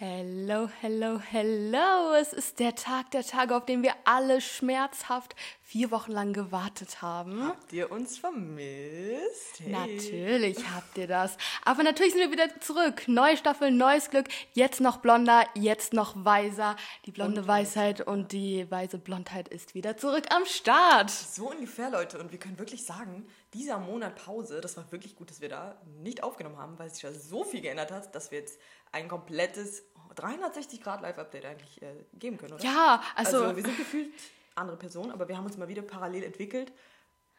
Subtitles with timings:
[0.00, 2.14] Hello, hello, hello.
[2.14, 7.02] Es ist der Tag der Tage, auf den wir alle schmerzhaft vier Wochen lang gewartet
[7.02, 7.44] haben.
[7.44, 9.58] Habt ihr uns vermisst?
[9.58, 9.72] Hey.
[9.72, 11.36] Natürlich habt ihr das.
[11.64, 13.08] Aber natürlich sind wir wieder zurück.
[13.08, 14.28] Neue Staffel, neues Glück.
[14.52, 16.76] Jetzt noch blonder, jetzt noch weiser.
[17.04, 21.10] Die blonde und Weisheit und die weise Blondheit ist wieder zurück am Start.
[21.10, 22.18] So ungefähr, Leute.
[22.18, 25.80] Und wir können wirklich sagen, dieser Monat Pause, das war wirklich gut, dass wir da
[26.02, 28.60] nicht aufgenommen haben, weil sich da so viel geändert hat, dass wir jetzt
[28.92, 29.84] ein komplettes
[30.16, 32.64] 360-Grad-Live-Update eigentlich äh, geben können, oder?
[32.64, 34.12] Ja, also, also wir sind gefühlt
[34.54, 36.72] andere Personen, aber wir haben uns mal wieder parallel entwickelt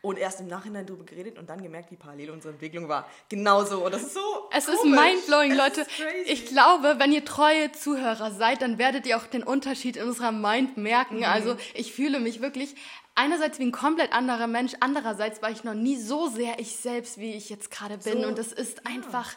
[0.01, 3.09] und erst im Nachhinein darüber geredet und dann gemerkt, wie parallel unsere Entwicklung war.
[3.27, 3.85] Genauso.
[3.85, 4.49] Und das ist so.
[4.51, 4.79] Es komisch.
[4.79, 5.85] ist mindblowing, Leute.
[6.25, 10.31] Ich glaube, wenn ihr treue Zuhörer seid, dann werdet ihr auch den Unterschied in unserer
[10.31, 11.17] Mind merken.
[11.17, 11.23] Mhm.
[11.25, 12.75] Also ich fühle mich wirklich
[13.15, 17.17] einerseits wie ein komplett anderer Mensch, andererseits war ich noch nie so sehr ich selbst,
[17.17, 18.21] wie ich jetzt gerade bin.
[18.21, 18.91] So, und das ist ja.
[18.91, 19.29] einfach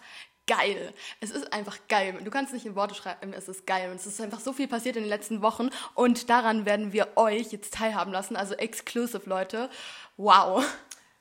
[0.46, 0.92] geil.
[1.20, 2.18] Es ist einfach geil.
[2.22, 3.90] Du kannst nicht in Worte schreiben, es ist geil.
[3.90, 7.16] Und es ist einfach so viel passiert in den letzten Wochen und daran werden wir
[7.16, 8.36] euch jetzt teilhaben lassen.
[8.36, 9.70] Also exclusive, Leute.
[10.16, 10.64] Wow.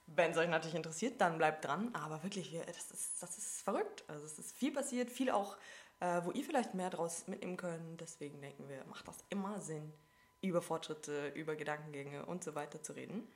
[0.08, 1.89] Wenn es euch natürlich interessiert, dann bleibt dran.
[1.94, 4.03] Aber wirklich, das ist, das ist verrückt.
[4.08, 5.58] Also es ist viel passiert, viel auch,
[6.00, 8.02] äh, wo ihr vielleicht mehr draus mitnehmen könnt.
[8.02, 9.94] Deswegen denken wir, macht das immer Sinn,
[10.41, 13.28] über Fortschritte, über Gedankengänge und so weiter zu reden.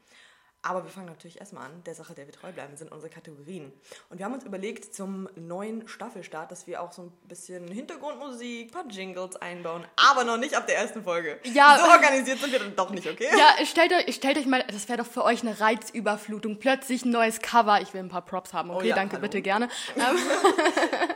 [0.65, 3.71] Aber wir fangen natürlich erstmal an, der Sache, der wir treu bleiben, sind unsere Kategorien.
[4.09, 8.69] Und wir haben uns überlegt zum neuen Staffelstart, dass wir auch so ein bisschen Hintergrundmusik,
[8.69, 11.39] ein paar Jingles einbauen, aber noch nicht ab der ersten Folge.
[11.43, 11.77] Ja.
[11.77, 13.27] So organisiert sind wir dann doch nicht, okay?
[13.37, 16.57] Ja, stellt euch, stellt euch mal, das wäre doch für euch eine Reizüberflutung.
[16.57, 17.81] Plötzlich ein neues Cover.
[17.81, 18.85] Ich will ein paar Props haben, okay?
[18.85, 19.21] Oh ja, Danke, hallo.
[19.21, 19.69] bitte gerne.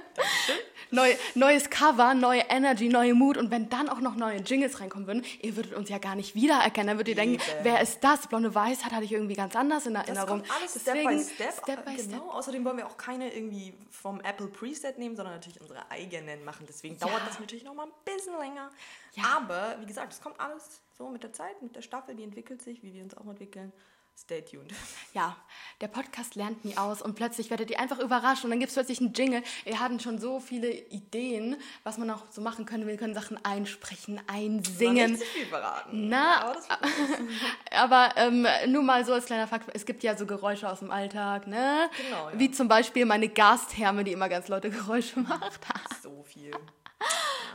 [0.91, 5.07] Neu, neues Cover, neue Energy, neue Mut und wenn dann auch noch neue Jingles reinkommen
[5.07, 6.87] würden, ihr würdet uns ja gar nicht wiedererkennen.
[6.87, 8.27] Dann würdet ihr denken, wer ist das?
[8.27, 10.39] Blonde Weiß hat hatte ich irgendwie ganz anders in Erinnerung.
[10.39, 11.63] Das kommt alles Deswegen, Step by Step.
[11.63, 12.17] Step by genau.
[12.17, 12.33] Step.
[12.33, 16.65] Außerdem wollen wir auch keine irgendwie vom Apple Preset nehmen, sondern natürlich unsere eigenen machen.
[16.67, 17.07] Deswegen ja.
[17.07, 18.69] dauert das natürlich noch mal ein bisschen länger.
[19.13, 19.23] Ja.
[19.37, 22.61] Aber wie gesagt, es kommt alles so mit der Zeit, mit der Staffel, die entwickelt
[22.61, 23.71] sich, wie wir uns auch entwickeln.
[24.21, 24.73] Stay tuned.
[25.13, 25.37] Ja,
[25.79, 28.75] der Podcast lernt nie aus und plötzlich werdet ihr einfach überrascht und dann gibt es
[28.75, 29.41] plötzlich einen Jingle.
[29.63, 32.85] Wir hatten schon so viele Ideen, was man auch so machen könnte.
[32.85, 35.13] Wir können Sachen einsprechen, einsingen.
[35.13, 36.09] Nicht zu viel verraten.
[36.09, 36.57] Na, aber,
[37.71, 40.91] aber ähm, nur mal so als kleiner Fakt, es gibt ja so Geräusche aus dem
[40.91, 41.89] Alltag, ne?
[42.05, 42.37] Genau, ja.
[42.37, 45.61] Wie zum Beispiel meine Gastherme, die immer ganz laute Geräusche macht.
[46.03, 46.51] so viel.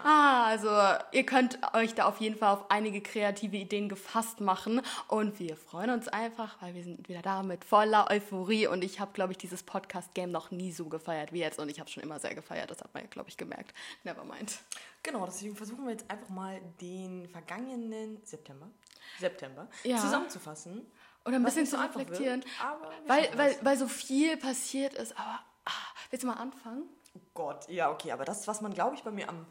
[0.06, 0.68] Ah, also
[1.12, 5.56] ihr könnt euch da auf jeden Fall auf einige kreative Ideen gefasst machen und wir
[5.56, 9.32] freuen uns einfach, weil wir sind wieder da mit voller Euphorie und ich habe, glaube
[9.32, 12.34] ich, dieses Podcast-Game noch nie so gefeiert wie jetzt und ich habe schon immer sehr
[12.34, 13.72] gefeiert, das hat man ja, glaube ich, gemerkt.
[14.02, 14.58] Nevermind.
[15.02, 18.68] Genau, deswegen versuchen wir jetzt einfach mal den vergangenen September,
[19.18, 19.96] September ja.
[19.96, 20.86] zusammenzufassen.
[21.24, 22.42] Oder ein bisschen zu reflektieren.
[22.42, 25.70] Wird, weil, weil, weil so viel passiert ist, aber ah,
[26.10, 26.82] willst du mal anfangen?
[27.14, 29.46] Oh Gott, ja, okay, aber das, was man, glaube ich, bei mir am,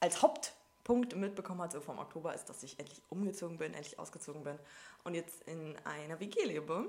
[0.00, 4.44] als Hauptpunkt mitbekommen hat, so vom Oktober, ist, dass ich endlich umgezogen bin, endlich ausgezogen
[4.44, 4.58] bin
[5.04, 6.88] und jetzt in einer WG lebe.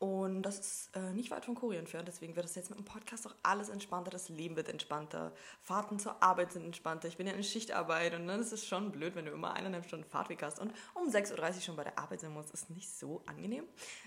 [0.00, 2.86] Und das ist äh, nicht weit von Korea entfernt, deswegen wird das jetzt mit dem
[2.86, 4.10] Podcast auch alles entspannter.
[4.10, 5.30] Das Leben wird entspannter.
[5.60, 7.06] Fahrten zur Arbeit sind entspannter.
[7.06, 9.84] Ich bin ja in Schichtarbeit und dann ist es schon blöd, wenn du immer eineinhalb
[9.84, 12.50] Stunden Fahrtweg hast und um 6.30 Uhr schon bei der Arbeit sein musst.
[12.54, 13.64] Ist nicht so angenehm.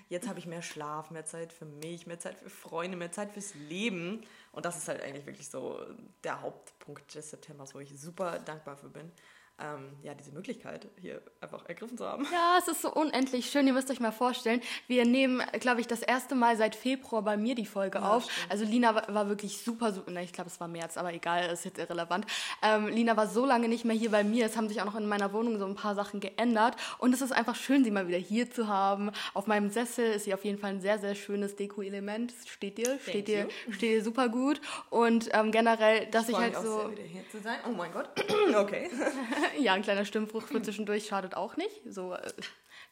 [0.10, 3.32] Jetzt habe ich mehr Schlaf, mehr Zeit für mich, mehr Zeit für Freunde, mehr Zeit
[3.32, 4.26] fürs Leben.
[4.52, 5.80] Und das ist halt eigentlich wirklich so
[6.24, 9.12] der Hauptpunkt des Septembers, wo ich super dankbar für bin
[9.60, 12.26] ähm, ja, diese Möglichkeit hier einfach ergriffen zu haben.
[12.32, 13.68] Ja, es ist so unendlich schön.
[13.68, 17.38] Ihr müsst euch mal vorstellen, wir nehmen, glaube ich, das erste Mal seit Februar bei
[17.38, 18.24] mir die Folge ja, auf.
[18.24, 18.52] Stimmt.
[18.52, 21.52] Also Lina war, war, wirklich super, super, ne, ich glaube, es war März, aber egal,
[21.52, 22.26] ist jetzt irrelevant.
[22.64, 24.48] Ähm, Lina war so lange nicht mehr hier bei mir.
[24.48, 26.76] Es haben sich auch noch in meiner Wohnung so ein paar Sachen geändert.
[26.98, 29.12] Und es ist einfach schön, sie mal wieder hier zu haben.
[29.36, 32.34] Auf meinem Sessel ist sie auf jeden Fall ein sehr, sehr schönes Deko-Element.
[32.48, 34.60] Steht dir, steht dir, steht dir super gut.
[34.90, 36.80] Und ähm, generell, dass ich, ich halt so...
[36.80, 37.60] Sehr, wieder hier zu sein.
[37.68, 38.10] Oh mein Gott.
[38.56, 38.90] okay.
[39.60, 41.82] ja, ein kleiner Stimmbruch für zwischendurch schadet auch nicht.
[41.90, 42.34] So, äh,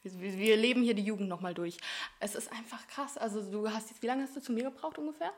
[0.03, 1.78] wir, wir leben hier die Jugend nochmal durch.
[2.19, 3.17] Es ist einfach krass.
[3.17, 5.31] Also du hast jetzt, wie lange hast du zu mir gebraucht ungefähr?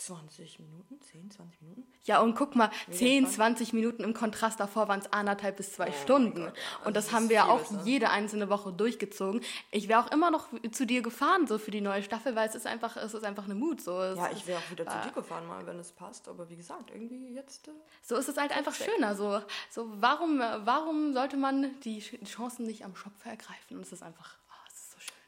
[0.00, 1.86] 20 Minuten, 10, 20 Minuten?
[2.04, 5.90] Ja, und guck mal, 10, 20 Minuten im Kontrast davor waren es anderthalb bis zwei
[5.90, 6.40] oh Stunden.
[6.42, 6.52] Ja.
[6.84, 7.82] Und das, das haben wir ja auch besser.
[7.84, 9.42] jede einzelne Woche durchgezogen.
[9.70, 12.54] Ich wäre auch immer noch zu dir gefahren, so für die neue Staffel, weil es
[12.54, 13.82] ist einfach, es ist einfach eine Mut.
[13.82, 14.00] So.
[14.00, 16.28] Es ja, ich wäre auch wieder äh, zu dir gefahren, mal, wenn es passt.
[16.28, 17.68] Aber wie gesagt, irgendwie jetzt.
[17.68, 17.72] Äh,
[18.02, 19.14] so ist es halt einfach schöner.
[19.14, 23.76] So, so warum, warum sollte man die Chancen nicht am Schopf ergreifen?
[23.76, 24.39] Und es ist einfach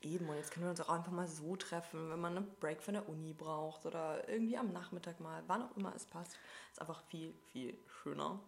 [0.03, 2.83] Eben, und jetzt können wir uns auch einfach mal so treffen, wenn man einen Break
[2.83, 6.37] von der Uni braucht oder irgendwie am Nachmittag mal, wann auch immer es passt.
[6.73, 8.41] Ist einfach viel, viel schöner.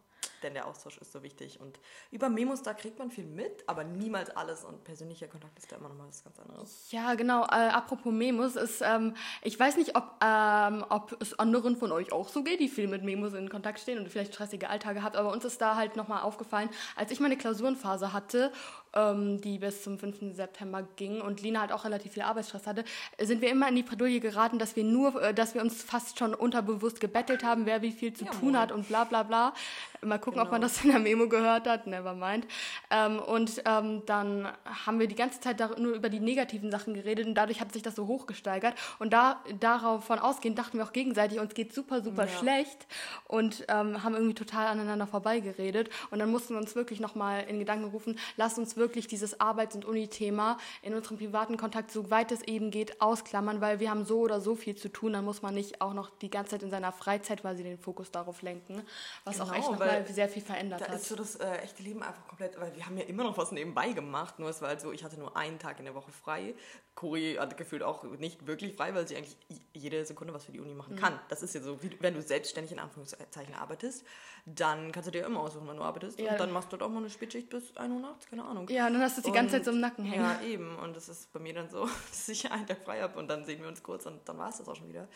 [0.43, 1.61] denn der Austausch ist so wichtig.
[1.61, 1.81] Und
[2.11, 4.65] über Memos, da kriegt man viel mit, aber niemals alles.
[4.65, 6.91] Und persönlicher Kontakt ist da immer noch mal was ganz anderes.
[6.91, 7.45] Ja, genau.
[7.45, 12.13] Äh, apropos Memos, ist, ähm, ich weiß nicht, ob, ähm, ob es anderen von euch
[12.13, 15.17] auch so geht, die viel mit Memos in Kontakt stehen und vielleicht stressige Alltage habt,
[15.17, 18.53] aber uns ist da halt nochmal aufgefallen, als ich meine Klausurenphase hatte
[18.95, 20.35] ähm, die bis zum 5.
[20.35, 22.85] September ging und Lina halt auch relativ viel Arbeitsstress hatte,
[23.21, 26.19] sind wir immer in die Bredouille geraten, dass wir nur, äh, dass wir uns fast
[26.19, 29.55] schon unterbewusst gebettelt haben, wer wie viel zu ja, tun hat und bla bla bla.
[30.03, 30.45] Mal gucken, genau.
[30.45, 30.73] ob man genau.
[30.73, 32.47] das in der Memo gehört hat, never mind.
[32.91, 34.49] Ähm, und ähm, dann
[34.87, 37.83] haben wir die ganze Zeit nur über die negativen Sachen geredet und dadurch hat sich
[37.83, 38.75] das so hochgesteigert.
[38.99, 42.39] Und da, darauf von ausgehend dachten wir auch gegenseitig, uns geht super, super ja.
[42.39, 42.87] schlecht
[43.27, 45.89] und ähm, haben irgendwie total aneinander vorbeigeredet.
[46.11, 49.75] Und dann mussten wir uns wirklich nochmal in Gedanken rufen, lasst uns wirklich dieses Arbeits-
[49.75, 54.05] und Uni-Thema in unserem privaten Kontakt, so weit es eben geht, ausklammern, weil wir haben
[54.05, 55.13] so oder so viel zu tun.
[55.13, 58.11] Dann muss man nicht auch noch die ganze Zeit in seiner Freizeit quasi den Fokus
[58.11, 58.83] darauf lenken,
[59.25, 60.93] was genau, auch echt nochmal sehr viel verändert da hat.
[60.93, 63.37] Da ist so das äh, echte Leben einfach komplett, weil wir haben ja immer noch
[63.39, 65.95] was nebenbei gemacht, nur es war halt so, ich hatte nur einen Tag in der
[65.95, 66.55] Woche frei.
[66.95, 69.37] Cori hat gefühlt auch nicht wirklich frei, weil sie eigentlich
[69.73, 71.01] jede Sekunde was für die Uni machen mhm.
[71.01, 71.21] kann.
[71.29, 74.05] Das ist ja so, wie, wenn du selbstständig in Anführungszeichen arbeitest,
[74.47, 76.19] dann kannst du dir immer aussuchen, wann du arbeitest.
[76.19, 76.33] Ja.
[76.33, 78.69] Und dann machst du doch mal eine Spätschicht bis 1 Uhr nachts, keine Ahnung.
[78.69, 80.23] Ja, und dann hast du es die ganze Zeit so im Nacken hängen.
[80.23, 80.77] Ja, eben.
[80.77, 83.45] Und das ist bei mir dann so, dass ich einen Tag frei habe und dann
[83.45, 85.09] sehen wir uns kurz und dann war es das auch schon wieder.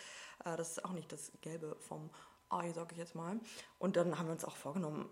[0.44, 2.10] Äh, das ist auch nicht das Gelbe vom
[2.48, 3.38] Ei, sag ich jetzt mal.
[3.78, 5.06] Und dann haben wir uns auch vorgenommen,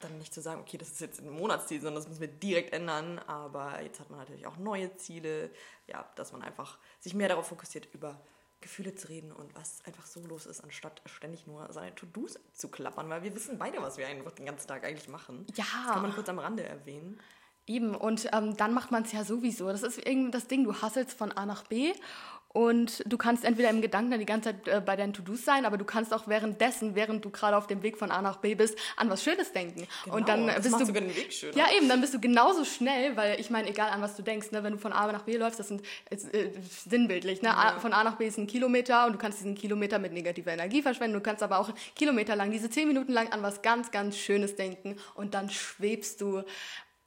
[0.00, 2.72] dann nicht zu sagen, okay, das ist jetzt ein Monatsziel, sondern das müssen wir direkt
[2.72, 3.20] ändern.
[3.20, 5.50] Aber jetzt hat man natürlich auch neue Ziele,
[5.86, 8.20] ja, dass man einfach sich mehr darauf fokussiert, über
[8.64, 12.68] Gefühle zu reden und was einfach so los ist, anstatt ständig nur seine To-Dos zu
[12.68, 15.46] klappern, weil wir wissen beide, was wir einfach den ganzen Tag eigentlich machen.
[15.54, 15.64] Ja.
[15.84, 17.20] Das kann man kurz am Rande erwähnen.
[17.66, 19.68] Eben, und ähm, dann macht man es ja sowieso.
[19.68, 21.92] Das ist irgendwie das Ding, du hasselst von A nach B
[22.54, 25.66] und du kannst entweder im Gedanken dann die ganze Zeit äh, bei deinen To-Dos sein,
[25.66, 28.54] aber du kannst auch währenddessen, während du gerade auf dem Weg von A nach B
[28.54, 29.88] bist, an was Schönes denken.
[30.04, 31.56] Genau, und dann das bist du den Weg schöner.
[31.56, 34.52] Ja, eben, dann bist du genauso schnell, weil ich meine, egal an was du denkst,
[34.52, 36.16] ne, wenn du von A nach B läufst, das sind äh,
[36.88, 37.42] sinnbildlich.
[37.42, 37.48] Ne?
[37.48, 37.76] Ja.
[37.80, 40.80] von A nach B ist ein Kilometer und du kannst diesen Kilometer mit negativer Energie
[40.80, 41.14] verschwenden.
[41.14, 44.54] Du kannst aber auch Kilometer lang, diese zehn Minuten lang an was ganz, ganz Schönes
[44.54, 46.44] denken und dann schwebst du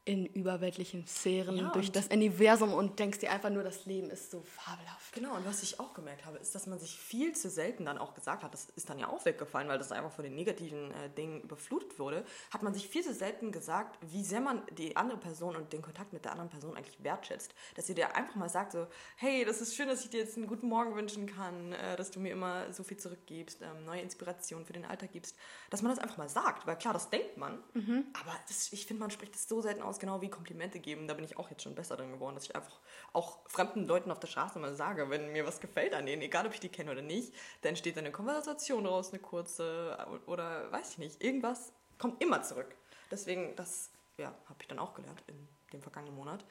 [0.07, 4.31] in überweltlichen Sphären ja, durch das Universum und denkst dir einfach nur, das Leben ist
[4.31, 5.13] so fabelhaft.
[5.13, 7.97] Genau, und was ich auch gemerkt habe, ist, dass man sich viel zu selten dann
[7.97, 10.91] auch gesagt hat, das ist dann ja auch weggefallen, weil das einfach von den negativen
[10.91, 14.95] äh, Dingen überflutet wurde, hat man sich viel zu selten gesagt, wie sehr man die
[14.95, 17.53] andere Person und den Kontakt mit der anderen Person eigentlich wertschätzt.
[17.75, 18.87] Dass ihr dir einfach mal sagt, so,
[19.17, 22.11] hey, das ist schön, dass ich dir jetzt einen guten Morgen wünschen kann, äh, dass
[22.11, 25.35] du mir immer so viel zurückgibst, ähm, neue Inspiration für den Alltag gibst.
[25.69, 28.05] Dass man das einfach mal sagt, weil klar, das denkt man, mhm.
[28.13, 31.07] aber das, ich finde, man spricht das so selten aus, aus, genau wie Komplimente geben.
[31.07, 32.79] Da bin ich auch jetzt schon besser drin geworden, dass ich einfach
[33.13, 36.45] auch fremden Leuten auf der Straße mal sage, wenn mir was gefällt an denen, egal
[36.45, 40.91] ob ich die kenne oder nicht, dann steht eine Konversation raus, eine kurze oder weiß
[40.91, 42.75] ich nicht, irgendwas kommt immer zurück.
[43.11, 46.45] Deswegen, das ja, habe ich dann auch gelernt in dem vergangenen Monat,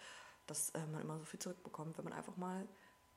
[0.47, 2.67] dass äh, man immer so viel zurückbekommt, wenn man einfach mal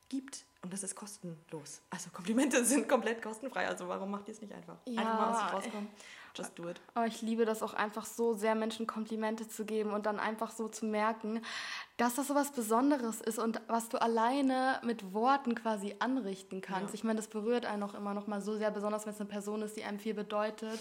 [0.09, 0.45] gibt.
[0.61, 1.81] Und das ist kostenlos.
[1.89, 3.67] Also Komplimente sind komplett kostenfrei.
[3.67, 4.77] Also warum macht ihr es nicht einfach?
[4.85, 5.89] Ja, einfach mal aus dem rauskommen.
[6.35, 6.79] Just do it.
[6.93, 10.51] Aber ich liebe das auch einfach so sehr, Menschen Komplimente zu geben und dann einfach
[10.51, 11.41] so zu merken,
[11.97, 16.89] dass das so was Besonderes ist und was du alleine mit Worten quasi anrichten kannst.
[16.89, 16.93] Ja.
[16.93, 19.29] Ich meine, das berührt einen auch immer noch mal so sehr, besonders wenn es eine
[19.29, 20.79] Person ist, die einem viel bedeutet.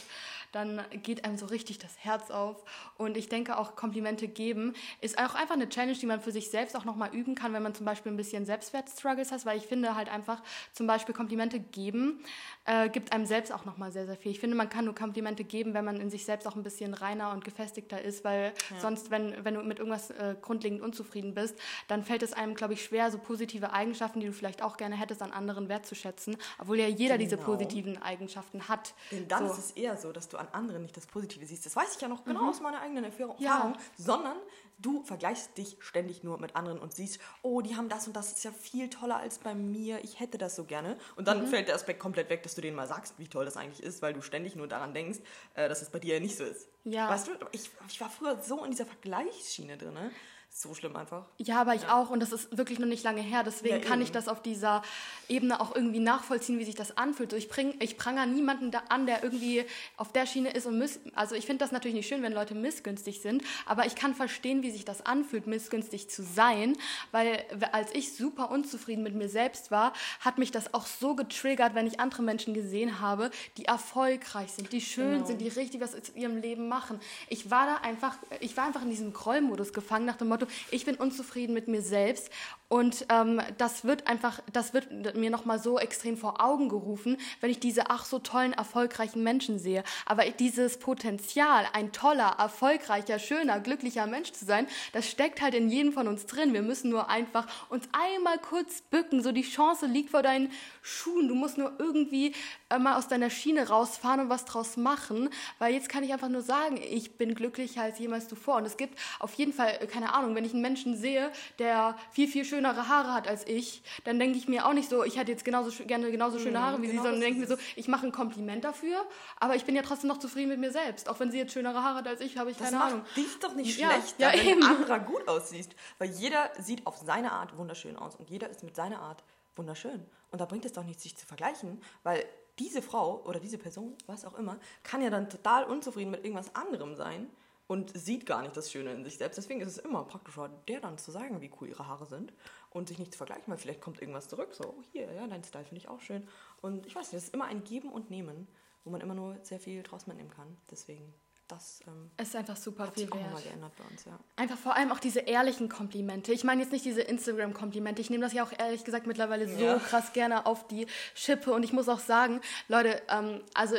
[0.53, 2.65] Dann geht einem so richtig das Herz auf.
[2.97, 6.51] Und ich denke auch, Komplimente geben ist auch einfach eine Challenge, die man für sich
[6.51, 9.59] selbst auch noch mal üben kann, wenn man zum Beispiel ein bisschen Selbstwertstruggles hat, weil
[9.59, 10.41] ich finde halt einfach
[10.73, 12.23] zum Beispiel Komplimente geben
[12.69, 14.31] äh, gibt einem selbst auch noch mal sehr, sehr viel.
[14.31, 16.95] Ich finde, man kann nur Komplimente geben, wenn man in sich selbst auch ein bisschen
[16.95, 18.81] reiner und gefestigter ist, weil ja.
[18.81, 21.57] sonst, wenn, wenn du mit irgendwas äh, grundlegend unzufrieden bist,
[21.89, 24.97] dann fällt es einem, glaube ich, schwer, so positive Eigenschaften, die du vielleicht auch gerne
[24.97, 27.31] hättest, an anderen wertzuschätzen, obwohl ja jeder genau.
[27.31, 28.95] diese positiven Eigenschaften hat.
[29.11, 29.53] Denn dann so.
[29.53, 31.67] ist es eher so, dass du an anderen nicht das Positive siehst.
[31.67, 32.49] Das weiß ich ja noch genau mhm.
[32.49, 33.73] aus meiner eigenen Erfahrung, ja.
[33.97, 34.37] sondern
[34.79, 38.33] du vergleichst dich ständig nur mit anderen und siehst, oh, die haben das und das
[38.33, 40.97] ist ja viel toller als bei mir, ich hätte das so gerne.
[41.17, 41.49] Und dann mhm.
[41.49, 44.03] fällt der Aspekt komplett weg, dass du denen mal sagst, wie toll das eigentlich ist,
[44.03, 45.19] weil du ständig nur daran denkst,
[45.55, 46.69] äh, dass es bei dir ja nicht so ist.
[46.85, 47.09] Ja.
[47.09, 49.95] Weißt du, ich, ich war früher so in dieser Vergleichsschiene drin.
[49.95, 50.11] Ne?
[50.51, 51.25] So schlimm einfach.
[51.37, 51.97] Ja, aber ich ja.
[51.97, 53.45] auch und das ist wirklich noch nicht lange her.
[53.45, 54.83] Deswegen ja, kann ich das auf dieser
[55.29, 57.31] Ebene auch irgendwie nachvollziehen, wie sich das anfühlt.
[57.31, 59.65] So, ich, bring, ich pranger niemanden da an, der irgendwie
[59.97, 62.55] auf der Schiene ist und miss, also ich finde das natürlich nicht schön, wenn Leute
[62.55, 66.77] missgünstig sind, aber ich kann verstehen, wie sich das anfühlt, missgünstig zu sein,
[67.13, 71.75] weil als ich super unzufrieden mit mir selbst war, hat mich das auch so getriggert,
[71.75, 75.27] wenn ich andere Menschen gesehen habe, die erfolgreich sind, die schön genau.
[75.27, 77.01] sind, die richtig was in ihrem Leben machen.
[77.29, 80.53] Ich war da einfach, ich war einfach in diesem Grollmodus gefangen nach dem Motto, Motto,
[80.71, 82.31] ich bin unzufrieden mit mir selbst
[82.69, 87.51] und ähm, das wird einfach, das wird mir nochmal so extrem vor Augen gerufen, wenn
[87.51, 89.83] ich diese ach so tollen, erfolgreichen Menschen sehe.
[90.05, 95.71] Aber dieses Potenzial, ein toller, erfolgreicher, schöner, glücklicher Mensch zu sein, das steckt halt in
[95.71, 96.53] jedem von uns drin.
[96.53, 99.23] Wir müssen nur einfach uns einmal kurz bücken.
[99.23, 101.29] So die Chance liegt vor deinen Schuhen.
[101.29, 102.35] Du musst nur irgendwie
[102.69, 105.31] äh, mal aus deiner Schiene rausfahren und was draus machen.
[105.59, 108.57] Weil jetzt kann ich einfach nur sagen, ich bin glücklicher als jemals zuvor.
[108.57, 111.97] Und es gibt auf jeden Fall, äh, keine Ahnung, wenn ich einen Menschen sehe, der
[112.13, 115.05] viel, viel schöner schönere Haare hat als ich, dann denke ich mir auch nicht so,
[115.05, 117.47] ich hätte jetzt genauso gerne genauso schöne mhm, Haare wie genau sie, sondern denke mir
[117.47, 119.05] so, ich mache ein Kompliment dafür,
[119.39, 121.09] aber ich bin ja trotzdem noch zufrieden mit mir selbst.
[121.09, 123.05] Auch wenn sie jetzt schönere Haare hat als ich, habe ich das keine macht Ahnung.
[123.17, 124.63] dich doch nicht ja, schlecht, ja, wenn eben.
[124.63, 125.69] ein anderer gut aussieht.
[125.99, 129.23] Weil jeder sieht auf seine Art wunderschön aus und jeder ist mit seiner Art
[129.55, 130.05] wunderschön.
[130.31, 132.25] Und da bringt es doch nichts, sich zu vergleichen, weil
[132.59, 136.55] diese Frau oder diese Person, was auch immer, kann ja dann total unzufrieden mit irgendwas
[136.57, 137.31] anderem sein
[137.69, 139.37] und sieht gar nicht das Schöne in sich selbst.
[139.37, 142.33] Deswegen ist es immer praktischer, der dann zu sagen, wie cool ihre Haare sind
[142.71, 144.55] und sich nicht zu vergleichen, weil vielleicht kommt irgendwas zurück.
[144.55, 146.27] So, oh, hier, ja, dein Style finde ich auch schön.
[146.63, 148.49] Und ich weiß nicht, es ist immer ein Geben und Nehmen,
[148.85, 150.57] wo man immer nur sehr viel draus mitnehmen kann.
[150.71, 151.13] Deswegen
[151.49, 153.43] das ähm, ist einfach super hat viel sich auch wert.
[153.43, 154.19] geändert bei uns, ja.
[154.37, 156.33] Einfach vor allem auch diese ehrlichen Komplimente.
[156.33, 158.03] Ich meine jetzt nicht diese Instagram-Komplimente.
[158.03, 159.79] Ich nehme das ja auch ehrlich gesagt mittlerweile so ja.
[159.79, 161.53] krass gerne auf die Schippe.
[161.53, 163.77] Und ich muss auch sagen, Leute, ähm, also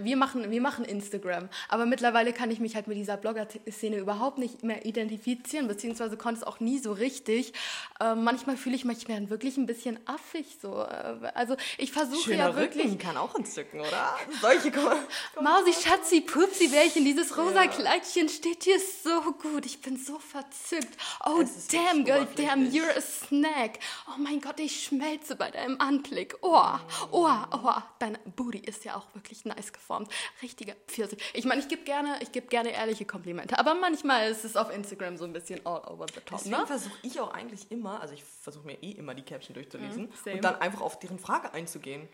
[0.00, 1.50] wir machen, wir machen Instagram.
[1.68, 6.40] Aber mittlerweile kann ich mich halt mit dieser Blogger-Szene überhaupt nicht mehr identifizieren, beziehungsweise konnte
[6.40, 7.52] es auch nie so richtig.
[8.00, 10.82] Ähm, manchmal fühle ich mich dann wirklich ein bisschen affig so.
[10.82, 12.86] Äh, also ich versuche ja wirklich...
[12.86, 14.16] Rücken kann auch entzücken, oder?
[14.40, 14.72] Solche
[15.40, 17.70] Mausi, Schatzi, Pupsi, wäre ich Kleidchen, dieses rosa ja.
[17.70, 19.66] Kleidchen steht dir so gut.
[19.66, 20.96] Ich bin so verzückt.
[21.26, 23.80] Oh, damn, girl, damn, you're a snack.
[24.06, 26.36] Oh mein Gott, ich schmelze bei deinem Anblick.
[26.40, 26.62] Oh,
[27.10, 30.08] oh, oh, dein Booty ist ja auch wirklich nice geformt.
[30.40, 31.18] Richtiger Pfirsich.
[31.32, 35.16] Ich meine, ich gebe gerne, geb gerne ehrliche Komplimente, aber manchmal ist es auf Instagram
[35.16, 36.38] so ein bisschen all over the top.
[36.38, 36.66] Deswegen ne?
[36.66, 40.28] versuche ich auch eigentlich immer, also ich versuche mir eh immer die Caption durchzulesen mm,
[40.28, 42.08] und dann einfach auf deren Frage einzugehen.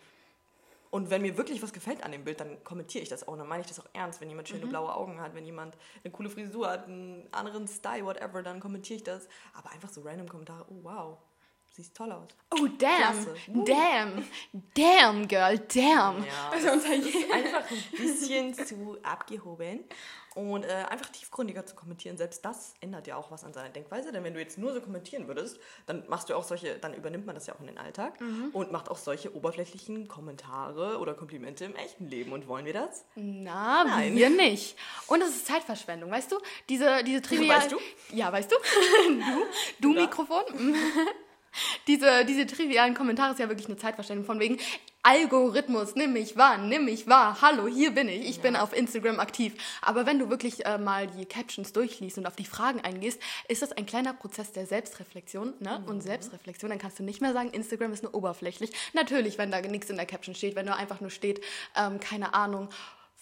[0.90, 3.36] Und wenn mir wirklich was gefällt an dem Bild, dann kommentiere ich das auch.
[3.36, 4.20] Dann meine ich das auch ernst.
[4.20, 4.70] Wenn jemand schöne mhm.
[4.70, 8.96] blaue Augen hat, wenn jemand eine coole Frisur hat, einen anderen Style, whatever, dann kommentiere
[8.96, 9.28] ich das.
[9.54, 11.18] Aber einfach so random Kommentare, oh wow,
[11.70, 12.28] siehst toll aus.
[12.52, 13.26] Oh, damn.
[13.54, 13.64] Uh.
[13.64, 14.24] Damn.
[14.74, 16.24] Damn, girl, damn.
[16.24, 19.84] Ja, also das ist einfach ein bisschen zu abgehoben
[20.34, 24.12] und äh, einfach tiefgründiger zu kommentieren, selbst das ändert ja auch was an seiner Denkweise.
[24.12, 27.26] Denn wenn du jetzt nur so kommentieren würdest, dann machst du auch solche, dann übernimmt
[27.26, 28.50] man das ja auch in den Alltag mhm.
[28.52, 32.32] und macht auch solche oberflächlichen Kommentare oder Komplimente im echten Leben.
[32.32, 33.04] Und wollen wir das?
[33.16, 34.14] Na, Nein.
[34.14, 34.76] wir nicht.
[35.08, 36.38] Und es ist Zeitverschwendung, weißt du?
[36.68, 37.58] Diese, diese trivial...
[37.58, 37.78] Weißt du?
[38.12, 38.56] Ja, weißt du?
[39.80, 40.44] du, du Mikrofon.
[41.86, 44.58] diese, diese trivialen Kommentare ist ja wirklich eine Zeitverschwendung von wegen
[45.02, 48.42] Algorithmus, nimm mich wahr, nimm mich wahr, hallo, hier bin ich, ich ja.
[48.42, 49.54] bin auf Instagram aktiv.
[49.80, 53.62] Aber wenn du wirklich äh, mal die Captions durchliest und auf die Fragen eingehst, ist
[53.62, 55.78] das ein kleiner Prozess der Selbstreflexion ne?
[55.78, 55.88] Mhm.
[55.88, 56.68] und Selbstreflexion.
[56.68, 58.72] Dann kannst du nicht mehr sagen, Instagram ist nur oberflächlich.
[58.92, 61.40] Natürlich, wenn da nichts in der Caption steht, wenn nur einfach nur steht,
[61.76, 62.68] ähm, keine Ahnung,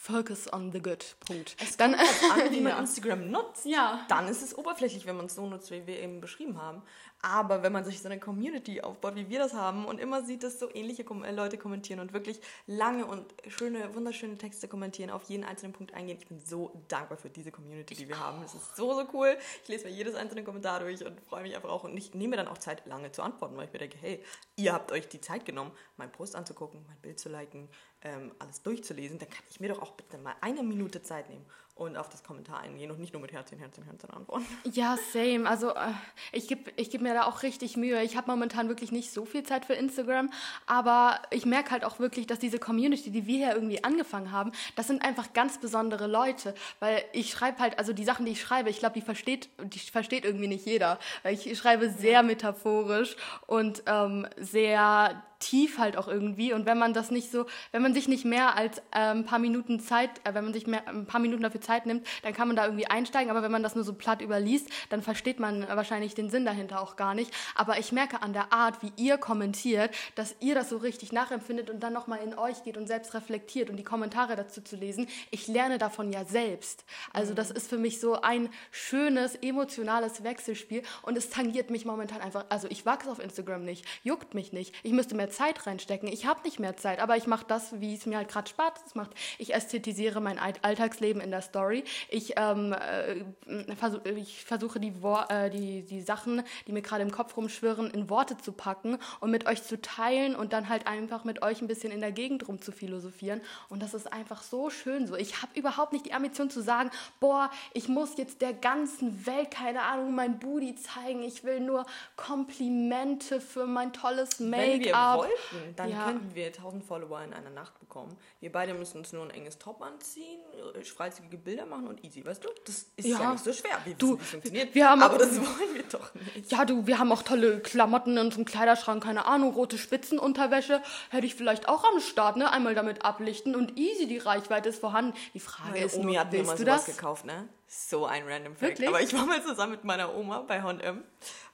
[0.01, 1.17] Focus on the good.
[1.27, 1.57] Punkt.
[1.61, 2.79] Es dann kommt an, wie man ja.
[2.79, 3.67] Instagram nutzt.
[3.67, 4.07] Ja.
[4.09, 6.83] Dann ist es oberflächlich, wenn man es so nutzt, wie wir eben beschrieben haben.
[7.21, 10.45] Aber wenn man sich so eine Community aufbaut, wie wir das haben, und immer sieht,
[10.45, 15.25] dass so ähnliche äh, Leute kommentieren und wirklich lange und schöne, wunderschöne Texte kommentieren, auf
[15.25, 16.19] jeden einzelnen Punkt eingehen.
[16.21, 18.41] Ich bin so dankbar für diese Community, die wir haben.
[18.45, 19.37] Es ist so, so cool.
[19.65, 21.83] Ich lese mir jedes einzelne Kommentar durch und freue mich einfach auch.
[21.83, 24.23] Und ich nehme mir dann auch Zeit, lange zu antworten, weil ich mir denke, hey,
[24.55, 27.69] ihr habt euch die Zeit genommen, meinen Post anzugucken, mein Bild zu liken,
[28.03, 29.19] ähm, alles durchzulesen.
[29.19, 31.45] Dann kann ich mir doch auch bitte mal eine Minute Zeit nehmen
[31.79, 34.47] und auf das Kommentar eingehen und nicht nur mit Herzchen, Herzchen, Herzchen antworten.
[34.73, 35.49] Ja, same.
[35.49, 35.93] Also äh,
[36.33, 38.03] ich gebe ich geb mir da auch richtig Mühe.
[38.03, 40.31] Ich habe momentan wirklich nicht so viel Zeit für Instagram,
[40.67, 44.53] aber ich merke halt auch wirklich, dass diese Community, die wir hier irgendwie angefangen haben,
[44.77, 48.41] das sind einfach ganz besondere Leute, weil ich schreibe halt, also die Sachen, die ich
[48.41, 50.99] schreibe, ich glaube, die versteht, die versteht irgendwie nicht jeder.
[51.25, 56.53] Ich schreibe sehr metaphorisch und ähm, sehr tief halt auch irgendwie.
[56.53, 59.39] Und wenn man das nicht so, wenn man sich nicht mehr als äh, ein paar
[59.39, 62.49] Minuten Zeit, äh, wenn man sich mehr, ein paar Minuten dafür Zeit nimmt, dann kann
[62.49, 63.31] man da irgendwie einsteigen.
[63.31, 66.81] Aber wenn man das nur so platt überliest, dann versteht man wahrscheinlich den Sinn dahinter
[66.81, 67.33] auch gar nicht.
[67.55, 71.71] Aber ich merke an der Art, wie ihr kommentiert, dass ihr das so richtig nachempfindet
[71.71, 75.07] und dann nochmal in euch geht und selbst reflektiert und die Kommentare dazu zu lesen.
[75.31, 76.85] Ich lerne davon ja selbst.
[77.13, 82.21] Also das ist für mich so ein schönes, emotionales Wechselspiel und es tangiert mich momentan
[82.21, 82.47] einfach.
[82.49, 84.75] Also ich wachse auf Instagram nicht, juckt mich nicht.
[84.83, 86.09] Ich müsste mehr Zeit reinstecken.
[86.09, 88.95] Ich habe nicht mehr Zeit, aber ich mache das, wie es mir halt gerade Spaß
[88.95, 89.11] macht.
[89.39, 91.85] Ich ästhetisiere mein Alltagsleben in der Story.
[92.09, 94.93] Ich, ähm, äh, versuch, ich versuche die,
[95.29, 99.31] äh, die, die Sachen, die mir gerade im Kopf rumschwirren, in Worte zu packen und
[99.31, 102.49] mit euch zu teilen und dann halt einfach mit euch ein bisschen in der Gegend
[102.49, 103.41] rum zu philosophieren.
[103.69, 105.17] Und das ist einfach so schön so.
[105.17, 109.51] Ich habe überhaupt nicht die Ambition zu sagen, boah, ich muss jetzt der ganzen Welt,
[109.51, 111.23] keine Ahnung, mein Booty zeigen.
[111.23, 115.18] Ich will nur Komplimente für mein tolles Make-up.
[115.19, 116.05] Wollten, dann ja.
[116.05, 118.17] könnten wir 1000 Follower in einer Nacht bekommen.
[118.41, 120.41] Wir beide müssen uns nur ein enges Top anziehen,
[120.85, 122.49] freizügige Bilder machen und easy, weißt du?
[122.65, 123.79] Das ist ja, ja nicht so schwer.
[123.85, 124.75] Wir du, wissen, wie es funktioniert.
[124.75, 126.51] Wir haben aber auch, das wollen wir doch nicht.
[126.51, 130.83] Ja, du, wir haben auch tolle Klamotten in unserem Kleiderschrank, keine Ahnung, rote Spitzenunterwäsche.
[131.11, 132.51] Hätte ich vielleicht auch am Start, ne?
[132.51, 135.15] Einmal damit ablichten und easy, die Reichweite ist vorhanden.
[135.35, 136.87] Die Frage Meine ist Omi nur, hat willst mir mal du das?
[136.87, 137.49] gekauft, ne?
[137.71, 138.63] So ein random Fact.
[138.63, 138.89] Wirklich?
[138.89, 141.05] Aber ich war mal zusammen mit meiner Oma bei H&M.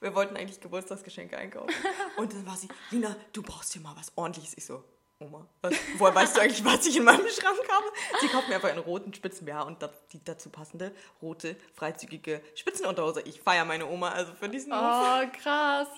[0.05, 1.73] Wir wollten eigentlich Geburtstagsgeschenke einkaufen.
[2.19, 4.55] Und dann war sie, Lina, du brauchst hier mal was ordentliches.
[4.55, 4.85] Ich so,
[5.25, 7.87] Oma, was, woher weißt du eigentlich, was ich in meinem Schrank habe?
[8.21, 9.79] Sie kauft mir einfach einen roten Spitzen-BH und
[10.13, 13.23] die dazu passende rote, freizügige Spitzenunterhose.
[13.23, 15.29] Ich feiere meine Oma also für diesen Oh, Move.
[15.43, 15.89] krass.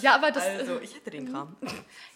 [0.00, 0.44] Ja, aber das...
[0.44, 1.56] Also, ich hätte den Kram.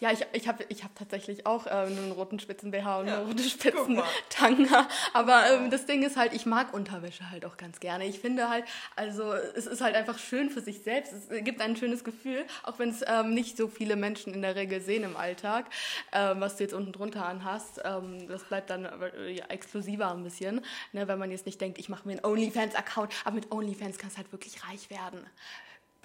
[0.01, 3.19] Ja, ich, ich habe ich hab tatsächlich auch äh, einen roten Spitzen-BH und ja.
[3.19, 4.89] eine rote Spitzen-Tanga.
[5.13, 8.07] Aber ähm, das Ding ist halt, ich mag Unterwäsche halt auch ganz gerne.
[8.07, 8.65] Ich finde halt,
[8.97, 11.13] also es ist halt einfach schön für sich selbst.
[11.13, 14.57] Es gibt ein schönes Gefühl, auch wenn es ähm, nicht so viele Menschen in der
[14.57, 15.67] Regel sehen im Alltag.
[16.13, 17.81] Ähm, ähm, was du jetzt unten drunter anhast.
[17.85, 21.79] Ähm, das bleibt dann äh, ja, exklusiver ein bisschen, ne, wenn man jetzt nicht denkt,
[21.79, 23.13] ich mache mir einen OnlyFans-Account.
[23.25, 25.27] Aber mit OnlyFans kannst du halt wirklich reich werden.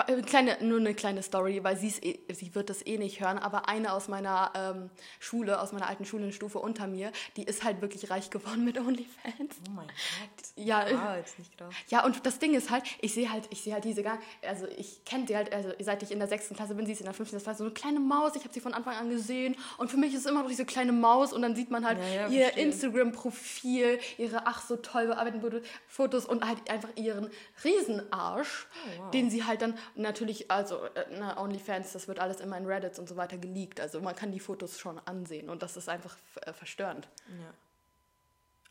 [0.08, 3.70] Äh, kleine, nur eine kleine Story, weil eh, sie wird das eh nicht hören, aber
[3.70, 8.10] eine aus meiner ähm, Schule, aus meiner alten Schulenstufe unter mir, die ist halt wirklich
[8.10, 9.56] reich geworden mit OnlyFans.
[9.68, 10.46] Oh mein Gott.
[10.58, 11.74] Ja, ah, jetzt nicht gedacht.
[11.90, 14.06] ja, und das Ding ist halt, ich sehe halt, ich sehe halt diese
[14.48, 17.00] also ich kenne sie halt, also seit ich in der sechsten Klasse bin, sie ist
[17.00, 19.56] in der fünften, war so eine kleine Maus, ich habe sie von Anfang an gesehen
[19.78, 22.00] und für mich ist es immer noch diese kleine Maus und dann sieht man halt
[22.00, 27.30] ja, ja, ihr Instagram-Profil, ihre ach so toll bearbeiteten Fotos und halt einfach ihren
[27.64, 29.12] Riesenarsch, oh, wow.
[29.12, 33.08] den sie halt dann natürlich, also na, OnlyFans, das wird alles immer in Reddits und
[33.08, 33.80] so weiter geleakt.
[33.80, 37.08] Also man kann die Fotos schon ansehen und das ist einfach äh, verstörend.
[37.28, 37.54] Ja.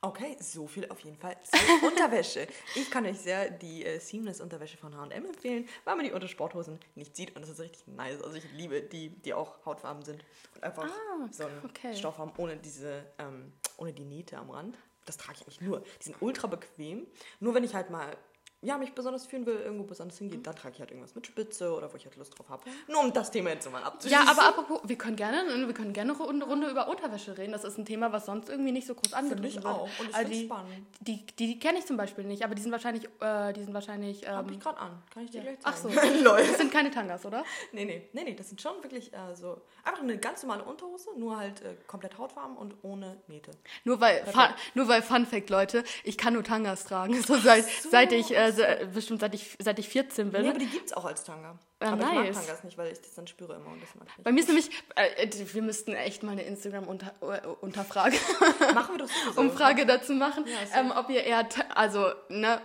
[0.04, 1.34] Okay, so viel auf jeden Fall
[1.82, 2.46] Unterwäsche.
[2.74, 6.78] Ich kann euch sehr die äh, Seamless-Unterwäsche von H&M empfehlen, weil man die unter Sporthosen
[6.94, 8.22] nicht sieht und das ist richtig nice.
[8.22, 10.22] Also ich liebe die, die auch hautfarben sind
[10.54, 11.96] und einfach ah, so einen okay.
[11.96, 14.76] Stoff haben ohne diese, ähm, ohne die Nähte am Rand.
[15.06, 15.80] Das trage ich eigentlich nur.
[15.80, 17.06] Die sind ultra bequem.
[17.40, 18.14] Nur wenn ich halt mal
[18.64, 21.72] ja, mich besonders fühlen will, irgendwo besonders hingehen, dann trage ich halt irgendwas mit Spitze
[21.72, 22.62] oder wo ich halt Lust drauf habe.
[22.88, 24.26] Nur um das Thema jetzt mal abzuschließen.
[24.26, 27.52] Ja, aber apropos, wir können gerne, wir können gerne eine Runde über Unterwäsche reden.
[27.52, 29.66] Das ist ein Thema, was sonst irgendwie nicht so groß angedrückt wird.
[29.66, 29.88] auch.
[29.98, 30.86] Und ich also die, spannend.
[31.00, 33.74] Die, die, die kenne ich zum Beispiel nicht, aber die sind wahrscheinlich, äh, die sind
[33.74, 34.24] wahrscheinlich.
[34.26, 35.02] Ähm, Hab ich gerade an.
[35.12, 35.52] Kann ich dir ja.
[35.52, 35.74] gleich zeigen.
[35.74, 36.34] Ach so.
[36.36, 37.44] das sind keine Tangas, oder?
[37.72, 38.34] Nee, nee, nee, nee.
[38.34, 42.16] Das sind schon wirklich äh, so einfach eine ganz normale Unterhose, nur halt äh, komplett
[42.18, 43.50] hautfarben und ohne Nähte.
[43.84, 47.14] Nur weil, fun, nur weil Fun Fact, Leute, ich kann nur Tangas tragen.
[47.24, 47.88] So seit, so.
[47.88, 48.52] seit ich äh,
[48.92, 50.42] bestimmt seit ich, seit ich 14 bin.
[50.42, 51.58] Nee, aber die gibt es auch als Tanga.
[51.84, 52.30] Ah, aber nice.
[52.30, 54.32] ich mag Tangas nicht, weil ich das dann spüre immer und das mag ich Bei
[54.32, 59.40] mir ist nämlich, äh, wir müssten echt mal eine Instagram-Unterfrage, äh, machen wir doch sowieso.
[59.40, 62.60] Umfrage dazu machen, ja, ähm, ob ihr eher, also, ne,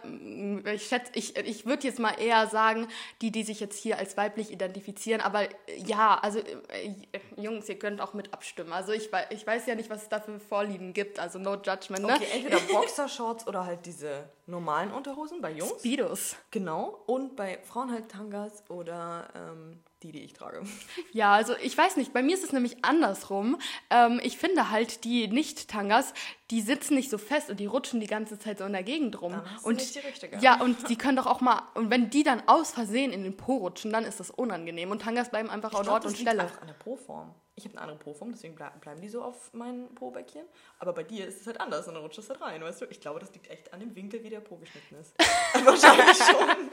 [0.73, 2.87] ich schätze, ich, ich würde jetzt mal eher sagen,
[3.21, 6.93] die, die sich jetzt hier als weiblich identifizieren, aber ja, also, äh,
[7.35, 8.73] Jungs, ihr könnt auch mit abstimmen.
[8.73, 12.05] Also, ich, ich weiß ja nicht, was es da für Vorlieben gibt, also no judgment,
[12.05, 12.13] ne?
[12.13, 15.79] Okay, entweder Boxershorts oder halt diese normalen Unterhosen bei Jungs.
[15.79, 16.35] Speedos.
[16.51, 20.63] Genau, und bei Frauen halt Tangas oder ähm, die, die ich trage.
[21.11, 23.59] Ja, also ich weiß nicht, bei mir ist es nämlich andersrum.
[23.89, 26.13] Ähm, ich finde halt, die Nicht-Tangas,
[26.51, 29.21] die sitzen nicht so fest und die rutschen die ganze Zeit so in der Gegend
[29.21, 29.35] rum.
[29.35, 30.37] Hast und nicht die richtige.
[30.37, 33.37] Ja, und die können doch auch mal, und wenn die dann aus Versehen in den
[33.37, 34.91] Po rutschen, dann ist das unangenehm.
[34.91, 36.43] Und Tangas bleiben einfach an Ort und Stelle.
[36.43, 37.33] Einfach an der Po-Form.
[37.55, 40.45] Ich habe eine andere Po-Form, deswegen bleiben die so auf meinen Po-Bäckchen.
[40.77, 42.85] Aber bei dir ist es halt anders und dann rutscht es halt rein, weißt du?
[42.85, 45.13] Ich glaube, das liegt echt an dem Winkel, wie der Po geschnitten ist.
[45.65, 46.69] Wahrscheinlich schon.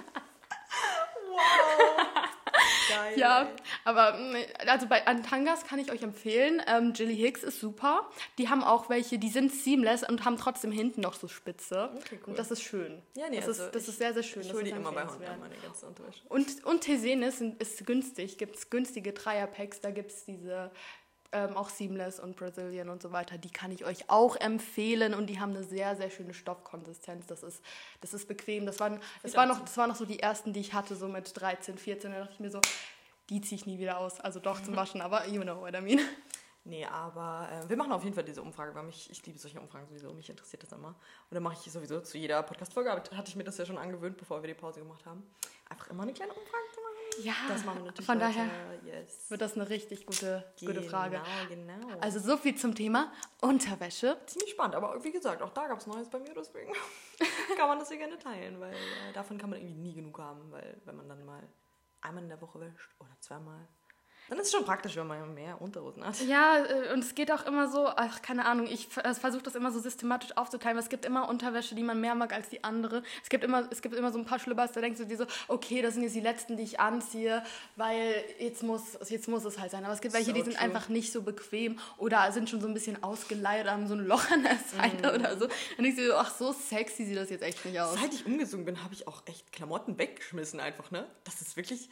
[1.29, 1.96] wow.
[2.89, 3.19] Geil.
[3.19, 3.49] Ja,
[3.85, 6.63] aber mm, also bei Antangas kann ich euch empfehlen.
[6.67, 8.09] Ähm, Jilly Hicks ist super.
[8.39, 11.91] Die haben auch welche, die sind seamless und haben trotzdem hinten noch so Spitze.
[11.97, 12.31] Okay, cool.
[12.31, 13.03] Und das ist schön.
[13.15, 14.43] Ja, nee, das, also ist, das ist sehr, sehr schön.
[14.43, 16.21] Ich hole die immer bei Honda, meine ganze Unterwäsche.
[16.29, 18.39] Und, und Tesenis ist günstig.
[18.39, 19.81] Gibt es günstige Dreierpacks.
[19.81, 20.71] Da gibt es diese
[21.33, 25.29] ähm, auch Seamless und Brazilian und so weiter, die kann ich euch auch empfehlen und
[25.29, 27.27] die haben eine sehr, sehr schöne Stoffkonsistenz.
[27.27, 27.63] Das ist,
[28.01, 28.67] das ist bequem.
[28.67, 31.09] Das waren, das, war noch, das waren noch so die ersten, die ich hatte, so
[31.09, 32.13] mit 13, 14.
[32.13, 32.61] Da dachte ich mir so,
[33.31, 34.21] die ziehe ich nie wieder aus.
[34.21, 36.01] Also doch zum Waschen, aber you know what I mean.
[36.65, 39.61] Nee, aber äh, wir machen auf jeden Fall diese Umfrage, weil mich, ich liebe solche
[39.61, 40.89] Umfragen sowieso, mich interessiert das immer.
[40.89, 44.17] Und dann mache ich sowieso zu jeder Podcast-Folge, hatte ich mir das ja schon angewöhnt,
[44.17, 45.23] bevor wir die Pause gemacht haben,
[45.69, 46.96] einfach immer eine kleine Umfrage zu machen.
[47.23, 48.49] Ja, das machen wir natürlich von daher
[48.85, 49.31] yes.
[49.31, 51.21] wird das eine richtig gute, gute Genau, Frage.
[51.49, 51.99] genau.
[52.01, 54.17] Also so viel zum Thema Unterwäsche.
[54.27, 56.73] ziemlich spannend, aber wie gesagt, auch da gab es Neues bei mir, deswegen
[57.57, 60.51] kann man das hier gerne teilen, weil äh, davon kann man irgendwie nie genug haben,
[60.51, 61.43] weil wenn man dann mal
[62.01, 63.67] einmal in der Woche wäscht oder zweimal,
[64.29, 66.21] dann ist es schon praktisch, wenn man mehr Unterhosen hat.
[66.23, 69.71] Ja, äh, und es geht auch immer so, ach, keine Ahnung, ich versuche das immer
[69.73, 73.03] so systematisch aufzuteilen, weil es gibt immer Unterwäsche, die man mehr mag als die andere.
[73.23, 75.27] Es gibt immer, es gibt immer so ein paar Schlüppers, da denkst du dir so,
[75.49, 77.43] okay, das sind jetzt die letzten, die ich anziehe,
[77.77, 79.85] weil jetzt muss, jetzt muss es halt sein.
[79.85, 80.63] Aber es gibt welche, So die sind true.
[80.65, 84.31] einfach nicht so bequem oder sind schon so ein bisschen ausgeleiert haben so ein Loch
[84.31, 85.21] an der Seite Mhm.
[85.21, 85.47] oder so.
[85.47, 87.95] Dann denkst du dir so, ach, so sexy sieht das jetzt echt nicht aus.
[88.01, 91.07] Seit ich umgezogen bin, habe ich auch echt Klamotten weggeschmissen einfach, ne?
[91.25, 91.89] Das ist wirklich...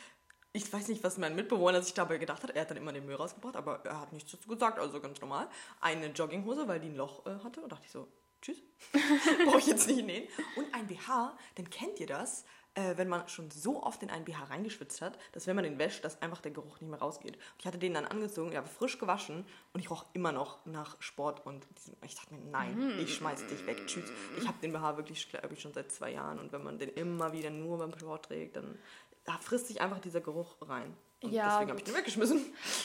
[0.57, 2.51] Ich weiß nicht, was mein Mitbewohner sich dabei gedacht hat.
[2.51, 5.21] Er hat dann immer den Müll rausgebracht, aber er hat nichts dazu gesagt, also ganz
[5.21, 5.49] normal.
[5.81, 7.61] Eine Jogginghose, weil die ein Loch äh, hatte.
[7.61, 8.07] Und dachte ich so,
[8.41, 8.63] tschüss.
[9.45, 10.29] Brauche ich jetzt nicht nähen.
[10.55, 14.25] Und ein BH, dann kennt ihr das, äh, wenn man schon so oft in einen
[14.25, 17.37] BH reingeschwitzt hat, dass wenn man den wäscht, dass einfach der Geruch nicht mehr rausgeht.
[17.37, 20.65] Und ich hatte den dann angezogen, ich habe frisch gewaschen und ich roch immer noch
[20.67, 21.45] nach Sport.
[21.45, 24.09] Und diesem, ich dachte mir, nein, ich schmeiß dich weg, tschüss.
[24.39, 26.39] Ich habe den BH wirklich, glaube ich, schon seit zwei Jahren.
[26.39, 28.79] Und wenn man den immer wieder nur beim Sport trägt, dann
[29.25, 30.97] da frisst sich einfach dieser Geruch rein.
[31.25, 32.41] Und Ja, deswegen habe ich den weggeschmissen.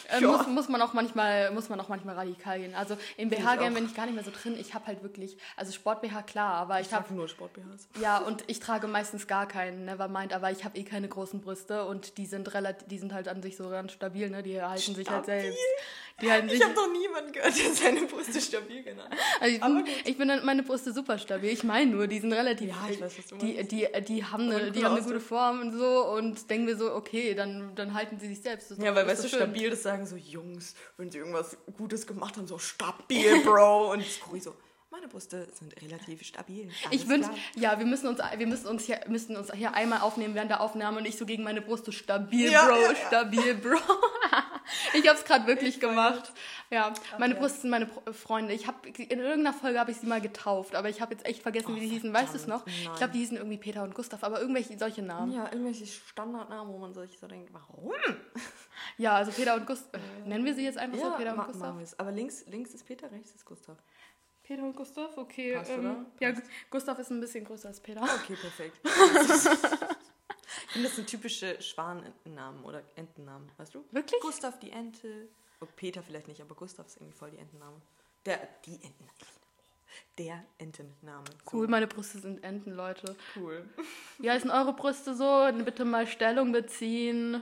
[0.10, 2.74] Äh, muss, muss man auch manchmal muss man auch manchmal radikal gehen.
[2.74, 3.76] Also im BH-Game auch.
[3.76, 4.56] bin ich gar nicht mehr so drin.
[4.60, 7.88] Ich habe halt wirklich, also Sport-BH klar, aber ich, Ich habe nur Sport-BHs.
[8.02, 11.86] ja und ich trage meistens gar keinen, Nevermind, aber ich habe eh keine großen Brüste
[11.86, 14.42] und die sind relativ, die sind halt an sich so ganz stabil, ne?
[14.44, 15.42] Die halten sich halt Stabil?
[15.42, 15.60] selbst.
[16.22, 16.50] Die halten.
[16.50, 19.42] Ich habe noch niemanden gehört, der seine Brüste stabil genannt hat.
[19.42, 21.50] Also ich, bin, ich bin meine Brüste super stabil.
[21.52, 22.70] Ich meine nur, die sind relativ.
[22.70, 23.72] Ja, ich weiß, was du die, meinst.
[23.72, 26.94] die, die haben eine, die haben eine gute Form und so und denken wir so,
[26.94, 28.72] okay, dann, dann halten sie sich selbst.
[28.78, 29.40] Ja, weil, weißt du, schön.
[29.40, 33.92] stabil, das sagen so Jungs, wenn sie irgendwas Gutes gemacht haben, so stabil, Bro.
[33.92, 34.56] Und Cory so,
[34.92, 36.70] meine Brüste sind relativ stabil.
[36.92, 40.34] Ich wünsche, ja, wir müssen uns, wir müssen uns hier, müssen uns hier einmal aufnehmen
[40.36, 42.96] während der Aufnahme und ich so gegen meine Brust so stabil, Ja, Bro, ja, ja.
[43.08, 43.78] stabil, Bro.
[44.94, 46.32] ich habe es gerade wirklich gemacht.
[46.70, 47.40] Ja, meine ja.
[47.40, 48.54] Brüste sind meine Pro- Freunde.
[48.54, 51.42] Ich habe in irgendeiner Folge habe ich sie mal getauft, aber ich habe jetzt echt
[51.42, 52.14] vergessen, wie die hießen.
[52.14, 52.64] Weißt du es noch?
[52.64, 52.98] verdammt, Ich nein.
[52.98, 55.32] glaube, die hießen irgendwie Peter und Gustav, aber irgendwelche solche Namen.
[55.34, 57.92] Ja, irgendwelche Standardnamen, wo man sich so denkt, warum?
[58.98, 60.00] Ja, also Peter und Gustav.
[60.26, 61.76] nennen wir sie jetzt einfach so, Peter und Gustav?
[61.98, 63.76] Aber links, links ist Peter, rechts ist Gustav.
[64.44, 65.54] Peter und Gustav, okay.
[65.58, 66.06] Passt, ähm?
[66.20, 66.32] Ja,
[66.72, 68.02] Gustav ist ein bisschen größer als Peter.
[68.02, 68.80] Okay, perfekt.
[70.70, 73.84] ich finde, das sind typische Schwanennamen oder Entennamen, weißt du?
[73.92, 74.22] Wirklich?
[74.22, 75.28] Gustav die Ente.
[75.62, 77.82] Oh, Peter vielleicht nicht, aber Gustav ist irgendwie voll die Entenname.
[78.26, 79.06] Der, die Enten.
[80.18, 81.26] Der Entenname.
[81.46, 81.58] So.
[81.58, 83.16] Cool, meine Brüste sind Enten, Leute.
[83.36, 83.68] Cool.
[84.20, 85.50] Wie heißen eure Brüste so?
[85.66, 87.42] Bitte mal Stellung beziehen.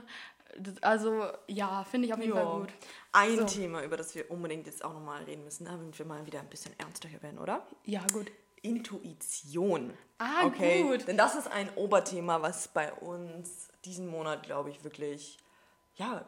[0.80, 2.42] Also, ja, finde ich auf jeden Ja.
[2.44, 2.72] Fall gut.
[3.12, 3.44] Ein So.
[3.44, 6.48] Thema, über das wir unbedingt jetzt auch nochmal reden müssen, damit wir mal wieder ein
[6.48, 7.66] bisschen ernster hier werden, oder?
[7.84, 8.30] Ja, gut.
[8.62, 9.96] Intuition.
[10.18, 10.82] Ah, okay.
[10.82, 11.06] gut.
[11.06, 15.38] Denn das ist ein Oberthema, was bei uns diesen Monat, glaube ich, wirklich,
[15.96, 16.24] ja,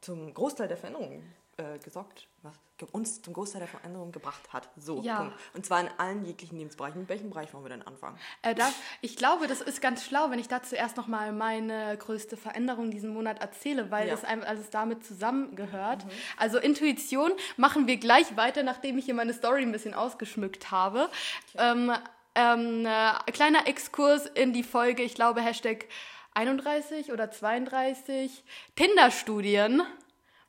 [0.00, 1.22] zum Großteil der Veränderung
[1.56, 2.54] äh, gesorgt, was
[2.92, 4.68] uns zum Großteil der Veränderung gebracht hat.
[4.76, 5.16] So, Ja.
[5.18, 5.34] Punkt.
[5.54, 7.00] Und zwar in allen jeglichen Lebensbereichen.
[7.00, 8.18] Mit welchem Bereich wollen wir denn anfangen?
[8.42, 12.36] Äh, da, ich glaube, das ist ganz schlau, wenn ich dazu erst nochmal meine größte
[12.36, 14.14] Veränderung diesen Monat erzähle, weil Ja.
[14.14, 16.04] das alles damit zusammengehört.
[16.36, 21.08] Also Intuition machen wir gleich weiter, nachdem ich hier meine Story ein bisschen ausgeschmückt habe.
[21.56, 21.90] Ähm,
[22.34, 25.86] ähm, äh, kleiner Exkurs in die Folge, ich glaube, Hashtag
[26.34, 28.42] 31 oder 32,
[28.76, 29.82] Tinder-Studien.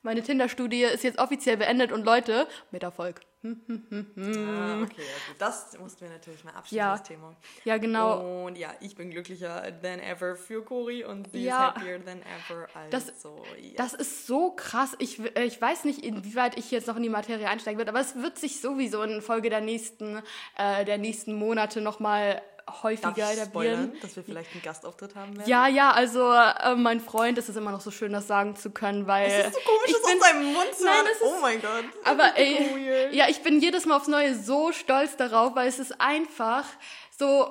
[0.06, 3.22] Meine Tinder-Studie ist jetzt offiziell beendet und Leute, mit Erfolg.
[3.44, 6.92] Ah, okay, also das mussten wir natürlich mal abschließen, Ja.
[6.92, 7.34] das Thema.
[7.64, 8.44] Ja, genau.
[8.46, 11.68] Und ja, ich bin glücklicher than ever für Cori und sie Ja.
[11.70, 12.68] ist happier than ever.
[12.90, 13.72] Das- Also, ja.
[13.76, 14.94] Das ist so krass.
[15.00, 18.00] Ich, äh, ich weiß nicht, inwieweit ich jetzt noch in die Materie einsteigen werde, aber
[18.00, 20.22] es wird sich sowieso in Folge der nächsten,
[20.56, 22.40] äh, der nächsten Monate nochmal
[22.82, 25.48] häufiger Darf ich spoilern, dass wir vielleicht einen Gastauftritt haben werden?
[25.48, 28.70] Ja, ja, also äh, mein Freund, es ist immer noch so schön, das sagen zu
[28.70, 31.06] können, weil Es ist so komisch, ich das bin, aus seinem Mund zu Nein, hören.
[31.12, 31.84] ist- Oh mein Gott.
[32.04, 33.14] aber ey, Weird.
[33.14, 36.64] ja, ich bin jedes Mal aufs Neue so stolz darauf, weil es ist einfach
[37.18, 37.48] so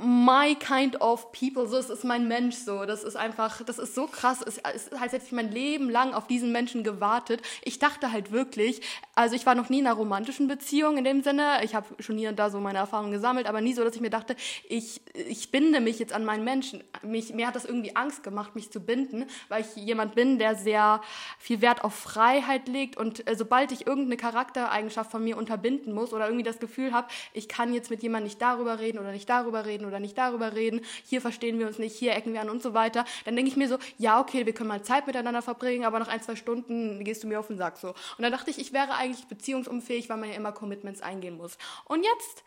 [0.00, 3.96] my kind of people, so es ist mein Mensch so, das ist einfach, das ist
[3.96, 7.42] so krass, es, es ist, als hätte ich mein Leben lang auf diesen Menschen gewartet.
[7.62, 8.80] Ich dachte halt wirklich,
[9.16, 12.16] also ich war noch nie in einer romantischen Beziehung in dem Sinne, ich habe schon
[12.16, 14.36] hier und da so meine Erfahrungen gesammelt, aber nie so, dass ich mir dachte,
[14.68, 16.84] ich, ich binde mich jetzt an meinen Menschen.
[17.02, 20.54] Mich, mir hat das irgendwie Angst gemacht, mich zu binden, weil ich jemand bin, der
[20.54, 21.00] sehr
[21.40, 26.12] viel Wert auf Freiheit legt und äh, sobald ich irgendeine Charaktereigenschaft von mir unterbinden muss
[26.12, 29.28] oder irgendwie das Gefühl habe, ich kann jetzt mit jemandem nicht darüber reden oder nicht
[29.28, 32.50] darüber reden oder nicht darüber reden, hier verstehen wir uns nicht, hier ecken wir an
[32.50, 35.42] und so weiter, dann denke ich mir so, ja, okay, wir können mal Zeit miteinander
[35.42, 37.88] verbringen, aber nach ein, zwei Stunden gehst du mir auf den Sack so.
[37.88, 41.58] Und dann dachte ich, ich wäre eigentlich beziehungsunfähig, weil man ja immer Commitments eingehen muss.
[41.86, 42.44] Und jetzt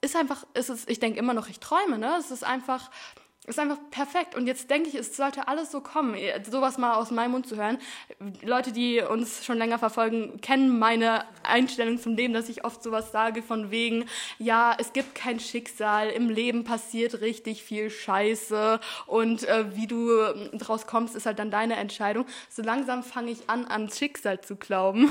[0.00, 2.16] ist einfach, ist es, ich denke immer noch, ich träume, ne?
[2.18, 2.90] Es ist einfach,
[3.48, 4.34] ist einfach perfekt.
[4.34, 6.16] Und jetzt denke ich, es sollte alles so kommen.
[6.48, 7.78] Sowas mal aus meinem Mund zu hören.
[8.42, 13.10] Leute, die uns schon länger verfolgen, kennen meine Einstellung zum Leben, dass ich oft sowas
[13.10, 14.04] sage von wegen,
[14.38, 20.10] ja, es gibt kein Schicksal, im Leben passiert richtig viel Scheiße und äh, wie du
[20.52, 22.26] draus kommst, ist halt dann deine Entscheidung.
[22.50, 25.10] So langsam fange ich an, ans Schicksal zu glauben.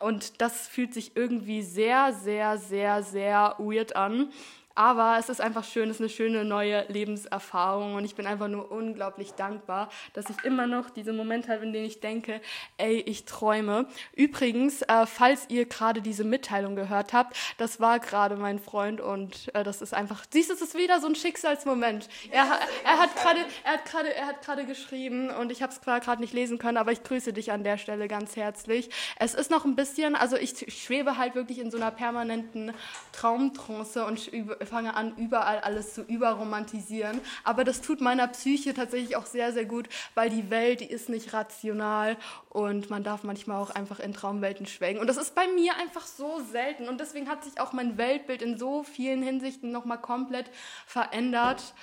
[0.00, 4.32] Und das fühlt sich irgendwie sehr, sehr, sehr, sehr weird an.
[4.76, 8.48] Aber es ist einfach schön, es ist eine schöne neue Lebenserfahrung und ich bin einfach
[8.48, 12.42] nur unglaublich dankbar, dass ich immer noch diese Momente habe, in denen ich denke,
[12.76, 13.86] ey, ich träume.
[14.14, 19.50] Übrigens, äh, falls ihr gerade diese Mitteilung gehört habt, das war gerade mein Freund und
[19.54, 22.10] äh, das ist einfach, siehst du, es ist wieder so ein Schicksalsmoment.
[22.30, 22.46] Er,
[22.84, 26.20] er hat gerade, er hat gerade, er hat gerade geschrieben und ich habe es gerade
[26.20, 28.90] nicht lesen können, aber ich grüße dich an der Stelle ganz herzlich.
[29.18, 32.74] Es ist noch ein bisschen, also ich schwebe halt wirklich in so einer permanenten
[33.12, 37.20] Traumtrance und über fange an, überall alles zu überromantisieren.
[37.44, 41.08] Aber das tut meiner Psyche tatsächlich auch sehr, sehr gut, weil die Welt, die ist
[41.08, 42.16] nicht rational
[42.48, 45.00] und man darf manchmal auch einfach in Traumwelten schwelgen.
[45.00, 46.88] Und das ist bei mir einfach so selten.
[46.88, 50.50] Und deswegen hat sich auch mein Weltbild in so vielen Hinsichten nochmal komplett
[50.86, 51.74] verändert.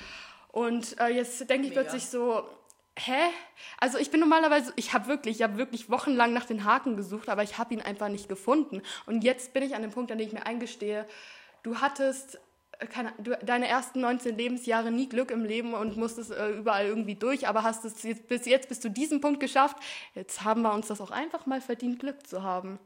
[0.52, 1.82] Und äh, jetzt denke ich Mega.
[1.82, 2.48] plötzlich so,
[2.98, 3.30] hä?
[3.80, 7.30] Also ich bin normalerweise, ich habe wirklich, ich habe wirklich wochenlang nach den Haken gesucht,
[7.30, 8.82] aber ich habe ihn einfach nicht gefunden.
[9.06, 11.08] Und jetzt bin ich an dem Punkt, an dem ich mir eingestehe,
[11.64, 12.40] du hattest
[12.90, 17.16] keine, du, deine ersten 19 Lebensjahre nie Glück im Leben und musstest äh, überall irgendwie
[17.16, 19.78] durch, aber hast es jetzt, bis jetzt bis zu diesem Punkt geschafft.
[20.16, 22.80] Jetzt haben wir uns das auch einfach mal verdient, Glück zu haben.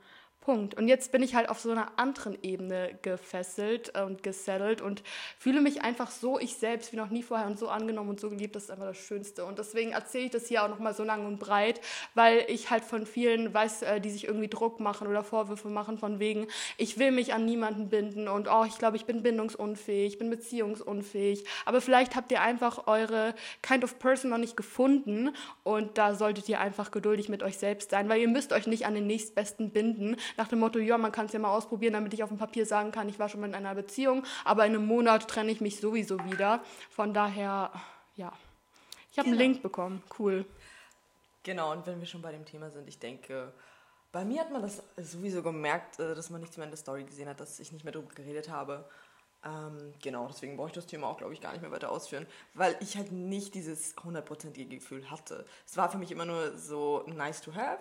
[0.48, 0.76] Punkt.
[0.76, 5.04] Und jetzt bin ich halt auf so einer anderen Ebene gefesselt und gesettelt und
[5.38, 8.30] fühle mich einfach so ich selbst wie noch nie vorher und so angenommen und so
[8.30, 8.56] geliebt.
[8.56, 9.44] Das ist einfach das Schönste.
[9.44, 11.82] Und deswegen erzähle ich das hier auch nochmal so lang und breit,
[12.16, 15.98] weil ich halt von vielen weiß, äh, die sich irgendwie Druck machen oder Vorwürfe machen
[15.98, 20.14] von wegen, ich will mich an niemanden binden und oh, ich glaube, ich bin bindungsunfähig,
[20.14, 21.44] ich bin beziehungsunfähig.
[21.66, 25.32] Aber vielleicht habt ihr einfach eure Kind of Person noch nicht gefunden
[25.66, 28.86] und da solltet ihr einfach geduldig mit euch selbst sein, weil ihr müsst euch nicht
[28.86, 32.14] an den nächstbesten binden, nach dem Motto, ja, man kann es ja mal ausprobieren, damit
[32.14, 34.76] ich auf dem Papier sagen kann, ich war schon mal in einer Beziehung, aber in
[34.76, 36.62] einem Monat trenne ich mich sowieso wieder.
[36.90, 37.72] Von daher,
[38.16, 38.32] ja.
[39.12, 39.42] Ich habe genau.
[39.42, 40.46] einen Link bekommen, cool.
[41.44, 43.52] Genau, und wenn wir schon bei dem Thema sind, ich denke,
[44.12, 47.04] bei mir hat man das sowieso gemerkt, äh, dass man nichts mehr in der Story
[47.04, 48.86] gesehen hat, dass ich nicht mehr darüber geredet habe.
[49.46, 52.26] Ähm, genau, deswegen brauche ich das Thema auch, glaube ich, gar nicht mehr weiter ausführen,
[52.54, 55.46] weil ich halt nicht dieses hundertprozentige Gefühl hatte.
[55.66, 57.80] Es war für mich immer nur so nice to have,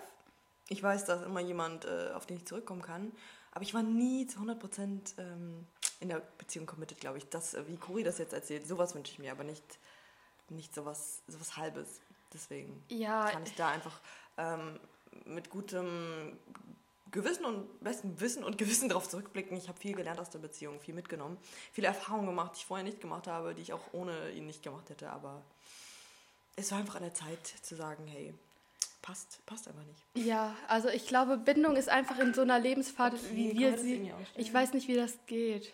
[0.69, 3.11] ich weiß, dass immer jemand, äh, auf den ich zurückkommen kann.
[3.51, 5.65] Aber ich war nie zu 100% ähm,
[5.99, 7.29] in der Beziehung committed, glaube ich.
[7.29, 9.79] Das, äh, wie Cori das jetzt erzählt, sowas wünsche ich mir, aber nicht,
[10.49, 12.01] nicht sowas, sowas Halbes.
[12.33, 13.29] Deswegen ja.
[13.29, 13.99] kann ich da einfach
[14.37, 14.79] ähm,
[15.25, 16.37] mit gutem
[17.11, 19.57] Gewissen und bestem Wissen und Gewissen darauf zurückblicken.
[19.57, 21.37] Ich habe viel gelernt aus der Beziehung, viel mitgenommen,
[21.71, 24.61] viele Erfahrungen gemacht, die ich vorher nicht gemacht habe, die ich auch ohne ihn nicht
[24.61, 25.09] gemacht hätte.
[25.09, 25.41] Aber
[26.55, 28.33] es war einfach an der Zeit zu sagen, hey,
[29.01, 30.03] passt, passt einfach nicht.
[30.15, 34.11] Ja, also ich glaube, Bindung ist einfach in so einer Lebensphase, okay, wie wir sie.
[34.35, 35.73] Ich weiß nicht, wie das geht.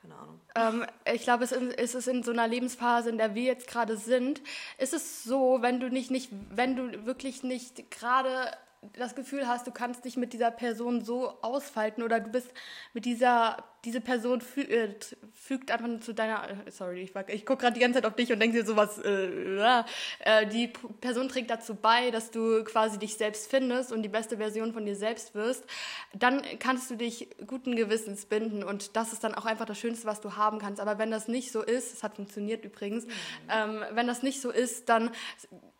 [0.00, 0.40] Keine Ahnung.
[0.54, 3.96] Ähm, ich glaube, es ist, es in so einer Lebensphase, in der wir jetzt gerade
[3.96, 4.40] sind,
[4.78, 8.52] ist es so, wenn du nicht, nicht, wenn du wirklich nicht gerade
[8.96, 12.52] das Gefühl hast, du kannst dich mit dieser Person so ausfalten oder du bist
[12.94, 14.94] mit dieser diese Person fü äh,
[15.32, 18.32] fügt einfach zu deiner, äh, sorry, ich, ich gucke gerade die ganze Zeit auf dich
[18.32, 19.72] und denke dir sowas, äh,
[20.24, 20.68] äh, die
[21.00, 24.84] Person trägt dazu bei, dass du quasi dich selbst findest und die beste Version von
[24.84, 25.64] dir selbst wirst,
[26.12, 30.06] dann kannst du dich guten Gewissens binden und das ist dann auch einfach das Schönste,
[30.06, 30.80] was du haben kannst.
[30.80, 33.12] Aber wenn das nicht so ist, es hat funktioniert übrigens, mhm.
[33.48, 35.10] ähm, wenn das nicht so ist, dann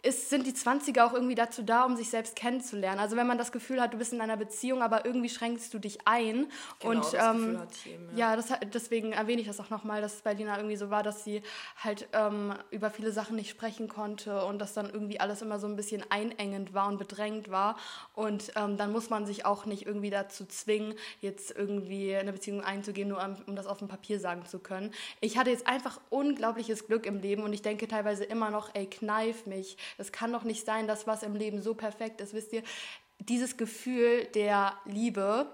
[0.03, 3.01] ist, sind die 20er auch irgendwie dazu da, um sich selbst kennenzulernen.
[3.01, 5.81] Also wenn man das Gefühl hat, du bist in einer Beziehung, aber irgendwie schränkst du
[5.81, 6.47] dich ein
[6.79, 8.17] genau, und ähm, Themen.
[8.17, 10.91] Ja, ja das, deswegen erwähne ich das auch nochmal, dass es bei Lina irgendwie so
[10.91, 11.43] war, dass sie
[11.83, 15.67] halt ähm, über viele Sachen nicht sprechen konnte und dass dann irgendwie alles immer so
[15.67, 17.77] ein bisschen einengend war und bedrängt war.
[18.15, 22.63] Und ähm, dann muss man sich auch nicht irgendwie dazu zwingen, jetzt irgendwie eine Beziehung
[22.63, 24.93] einzugehen, nur um, um das auf dem Papier sagen zu können.
[25.21, 28.87] Ich hatte jetzt einfach unglaubliches Glück im Leben und ich denke teilweise immer noch, ey,
[28.87, 29.77] kneif mich.
[29.97, 32.35] Das kann doch nicht sein, dass was im Leben so perfekt ist.
[32.35, 32.63] Wisst ihr,
[33.19, 35.51] dieses Gefühl der Liebe,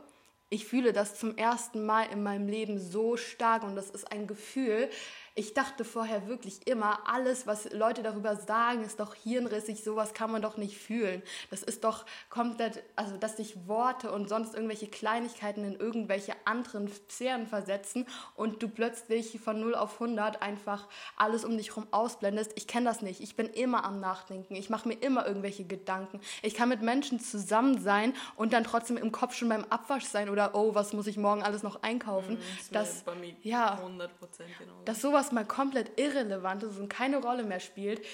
[0.50, 4.26] ich fühle das zum ersten Mal in meinem Leben so stark und das ist ein
[4.26, 4.88] Gefühl,
[5.36, 10.30] ich dachte vorher wirklich immer, alles, was Leute darüber sagen, ist doch hirnrissig, sowas kann
[10.30, 11.22] man doch nicht fühlen.
[11.50, 16.88] Das ist doch komplett, also dass sich Worte und sonst irgendwelche Kleinigkeiten in irgendwelche anderen
[16.88, 22.52] Sphären versetzen und du plötzlich von 0 auf 100 einfach alles um dich herum ausblendest.
[22.54, 23.20] Ich kenne das nicht.
[23.20, 24.54] Ich bin immer am Nachdenken.
[24.54, 26.20] Ich mache mir immer irgendwelche Gedanken.
[26.42, 30.28] Ich kann mit Menschen zusammen sein und dann trotzdem im Kopf schon beim Abwasch sein
[30.28, 32.34] oder oh, was muss ich morgen alles noch einkaufen.
[32.34, 34.08] Mm, das, bei mir ja, 100%
[34.58, 34.74] genau.
[34.84, 38.04] Dass sowas sowas mal komplett irrelevant ist und keine Rolle mehr spielt.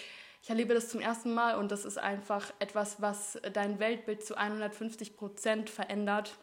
[0.42, 4.37] Ich erlebe das zum ersten Mal und das ist einfach etwas, was dein Weltbild zu
[4.37, 6.37] 150 Prozent verändert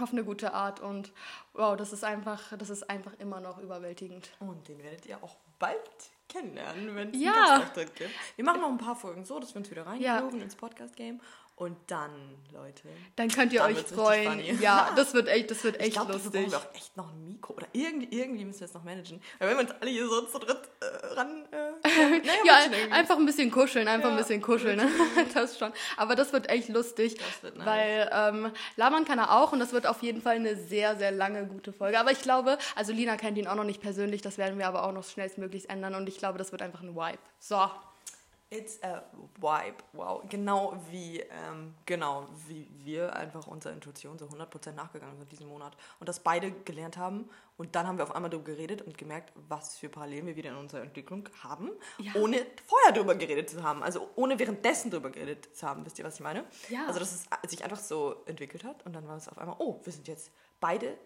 [0.00, 1.12] auf eine gute Art und
[1.54, 4.30] wow, das ist einfach, das ist einfach immer noch überwältigend.
[4.40, 5.80] Und den werdet ihr auch bald
[6.28, 7.32] kennenlernen, wenn es Ja.
[7.32, 8.10] einen Gastauftritt gibt.
[8.36, 10.14] Wir machen noch ein paar Folgen so, dass wir uns wieder Ja.
[10.16, 11.20] reinlogen ins Podcast-Game.
[11.58, 12.10] Und dann,
[12.52, 12.82] Leute,
[13.16, 14.60] Dann könnt ihr Dann euch freuen.
[14.60, 16.50] Ja, das wird echt, das wird ich echt glaube, dafür lustig.
[16.50, 17.54] brauchen wir auch echt noch ein Mikro.
[17.54, 19.22] Oder irgendwie, irgendwie müssen wir es noch managen.
[19.38, 21.46] Weil wenn wir uns alle hier so zu dritt äh, ran...
[21.50, 21.56] Äh,
[21.88, 22.92] naja, Ja, irgendwie.
[22.92, 24.76] einfach ein bisschen kuscheln, einfach ein Ja, bisschen kuscheln.
[24.76, 24.86] Ne?
[25.32, 25.72] Das schon.
[25.96, 27.14] Aber das wird echt lustig.
[27.16, 27.66] Das wird nice.
[27.66, 31.10] Weil ähm, labern kann er auch und das wird auf jeden Fall eine sehr, sehr
[31.10, 31.98] lange gute Folge.
[31.98, 34.84] Aber ich glaube, also Lina kennt ihn auch noch nicht persönlich, das werden wir aber
[34.84, 37.18] auch noch schnellstmöglichst ändern und ich glaube, das wird einfach ein Vibe.
[37.38, 37.58] So.
[38.48, 39.02] It's a
[39.40, 39.78] vibe.
[39.92, 40.22] Wow.
[40.28, 45.76] Genau wie, ähm, genau wie wir einfach unserer Intuition so 100% nachgegangen sind diesen Monat.
[45.98, 47.28] Und das beide gelernt haben.
[47.56, 50.50] Und dann haben wir auf einmal darüber geredet und gemerkt, was für Parallelen wir wieder
[50.50, 52.12] in unserer Entwicklung haben, Ja.
[52.14, 53.82] ohne vorher darüber geredet zu haben.
[53.82, 55.84] Also ohne währenddessen darüber geredet zu haben.
[55.84, 56.44] Wisst ihr, was ich meine?
[56.68, 56.86] Ja.
[56.86, 58.86] Also dass es sich einfach so entwickelt hat.
[58.86, 60.30] Und dann war es auf einmal, oh, wir sind jetzt
[60.60, 60.96] beide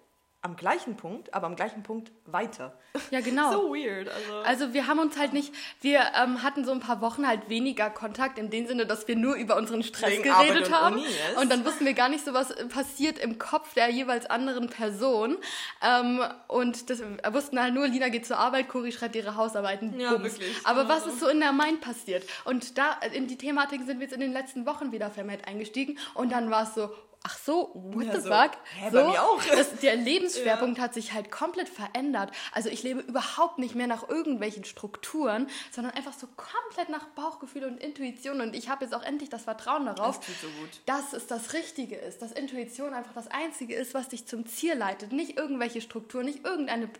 [0.43, 2.73] am gleichen Punkt, aber am gleichen Punkt weiter.
[3.11, 3.51] Ja, genau.
[3.61, 4.09] So weird.
[4.09, 7.49] Also, Also wir haben uns halt nicht, wir ähm, hatten so ein paar Wochen halt
[7.51, 10.99] weniger Kontakt in dem Sinne, dass wir nur über unseren Stress geredet und haben.
[10.99, 11.11] Yes.
[11.43, 15.37] Und dann wussten wir gar nicht so, was passiert im Kopf der jeweils anderen Person.
[15.83, 19.99] Ähm, und das, wir wussten halt nur, Lina geht zur Arbeit, Cori schreibt ihre Hausarbeiten.
[20.01, 20.25] Ja, Bums.
[20.25, 20.57] wirklich.
[20.65, 21.11] Aber Genau was so.
[21.11, 22.25] ist so in der Mind passiert?
[22.45, 25.99] Und da in die Thematik sind wir jetzt in den letzten Wochen wieder vermehrt eingestiegen.
[26.15, 26.91] Und dann war es so,
[27.23, 28.53] ach so, what Ja, the so, fuck?
[28.77, 29.43] hä, bei mir auch.
[29.45, 32.31] Das, der Lebensschwerpunkt hat sich halt komplett verändert.
[32.53, 37.65] Also ich lebe überhaupt nicht mehr nach irgendwelchen Strukturen, sondern einfach so komplett nach Bauchgefühl
[37.65, 38.41] und Intuition.
[38.41, 40.71] Und ich habe jetzt auch endlich das Vertrauen darauf, Das so gut.
[40.87, 44.75] dass es das Richtige ist, dass Intuition einfach das Einzige ist, was dich zum Ziel
[44.75, 45.13] leitet.
[45.13, 46.91] Nicht irgendwelche Strukturen, nicht irgendein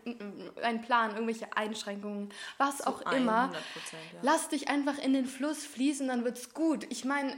[0.63, 2.29] ein Plan, irgendwelche Einschränkungen,
[2.59, 3.47] was auch immer.
[3.47, 4.19] 100%, ja.
[4.23, 6.87] Lass dich einfach in den Fluss fließen, dann wird's gut.
[6.91, 7.35] Ich meine,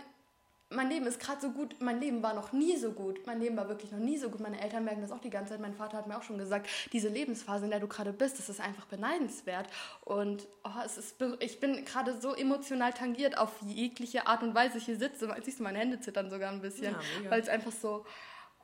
[0.75, 3.27] mein Leben ist gerade so gut, mein Leben war noch nie so gut.
[3.27, 4.41] Mein Leben war wirklich noch nie so gut.
[4.41, 5.61] Meine Eltern merken das auch die ganze Zeit.
[5.61, 8.49] Mein Vater hat mir auch schon gesagt, diese Lebensphase, in der du gerade bist, das
[8.49, 9.69] ist einfach beneidenswert.
[10.05, 14.79] Und oh, es ist, ich bin gerade so emotional tangiert auf jegliche Art und Weise.
[14.79, 17.73] Ich hier sitze, siehst du, meine Hände zittern sogar ein bisschen, Ja, weil es einfach
[17.73, 18.05] so,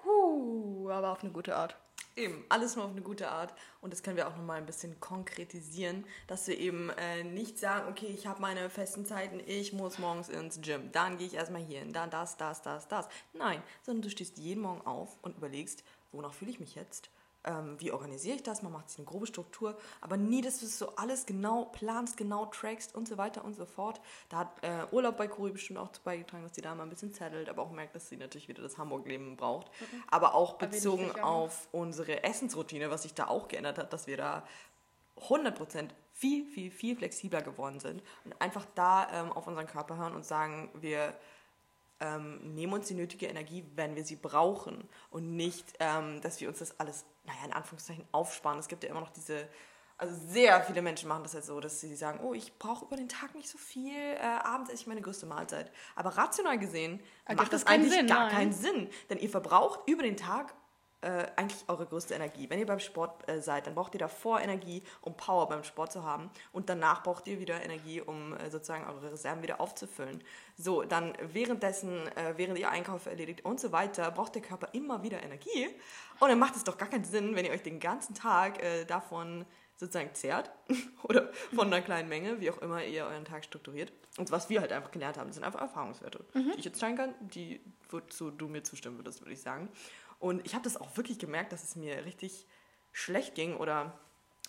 [0.05, 1.77] huh, aber auf eine gute Art.
[2.19, 3.55] Eben, alles nur auf eine gute Art.
[3.81, 7.89] Und das können wir auch nochmal ein bisschen konkretisieren, dass wir eben äh, nicht sagen,
[7.89, 11.63] okay, ich habe meine festen Zeiten, ich muss morgens ins Gym, dann gehe ich erstmal
[11.63, 13.09] hier hin, dann das, das, das, das.
[13.35, 17.09] Nein, sondern du stehst jeden Morgen auf und überlegst, wonach fühle ich mich jetzt?
[17.49, 18.63] Ähm, wie organisiere ich das?
[18.63, 22.19] Man macht sich eine grobe Struktur, aber nie, dass du es so alles genau planst,
[22.19, 24.01] genau trackst und so weiter und so fort.
[24.29, 27.15] Da hat äh, Urlaub bei Kuri bestimmt auch zu beigetragen, dass die Dame ein bisschen
[27.15, 29.71] zettelt, aber auch merkt, dass sie natürlich wieder das Hamburg-Leben braucht.
[30.11, 31.23] Aber auch bezogen noch.
[31.23, 34.47] auf unsere Essensroutine, was sich da auch geändert hat, dass wir da
[35.29, 40.15] 100% viel, viel, viel flexibler geworden sind und einfach da ähm, auf unseren Körper hören
[40.15, 41.15] und sagen, wir
[42.01, 46.49] ähm, nehmen uns die nötige Energie, wenn wir sie brauchen und nicht, ähm, dass wir
[46.49, 48.59] uns das alles, naja, in Anführungszeichen aufsparen.
[48.59, 49.49] Es gibt ja immer noch diese,
[49.97, 52.97] also sehr viele Menschen machen das halt so, dass sie sagen, oh, ich brauche über
[52.97, 55.73] den Tag nicht so viel, äh, abends esse ich meine größte Mahlzeit.
[55.97, 58.33] Aber rational gesehen macht das das keinen eigentlich Sinn, gar nein.
[58.33, 60.55] keinen Sinn, denn ihr verbraucht über den Tag
[61.01, 62.51] äh, eigentlich eure größte Energie.
[62.51, 65.93] Wenn ihr beim Sport äh, seid, dann braucht ihr davor Energie, um Power beim Sport
[65.93, 66.31] zu haben.
[66.53, 70.23] Und danach braucht ihr wieder Energie, um äh, sozusagen eure Reserven wieder aufzufüllen.
[70.57, 75.03] So, dann währenddessen, äh, während ihr Einkäufe erledigt und so weiter, braucht der Körper immer
[75.03, 75.69] wieder Energie.
[76.19, 78.85] Und dann macht es doch gar keinen Sinn, wenn ihr euch den ganzen Tag äh,
[78.85, 79.45] davon
[79.77, 80.51] sozusagen zehrt
[81.05, 83.93] oder von einer kleinen Menge, wie auch immer ihr euren Tag strukturiert.
[84.17, 87.15] Und was wir halt einfach gelernt haben, sind einfach Erfahrungswerte, die ich jetzt teilen kann,
[87.21, 89.69] die wozu du mir zustimmen würdest, würde ich sagen.
[90.19, 92.47] Und ich habe das auch wirklich gemerkt, dass es mir richtig
[92.93, 93.99] schlecht ging oder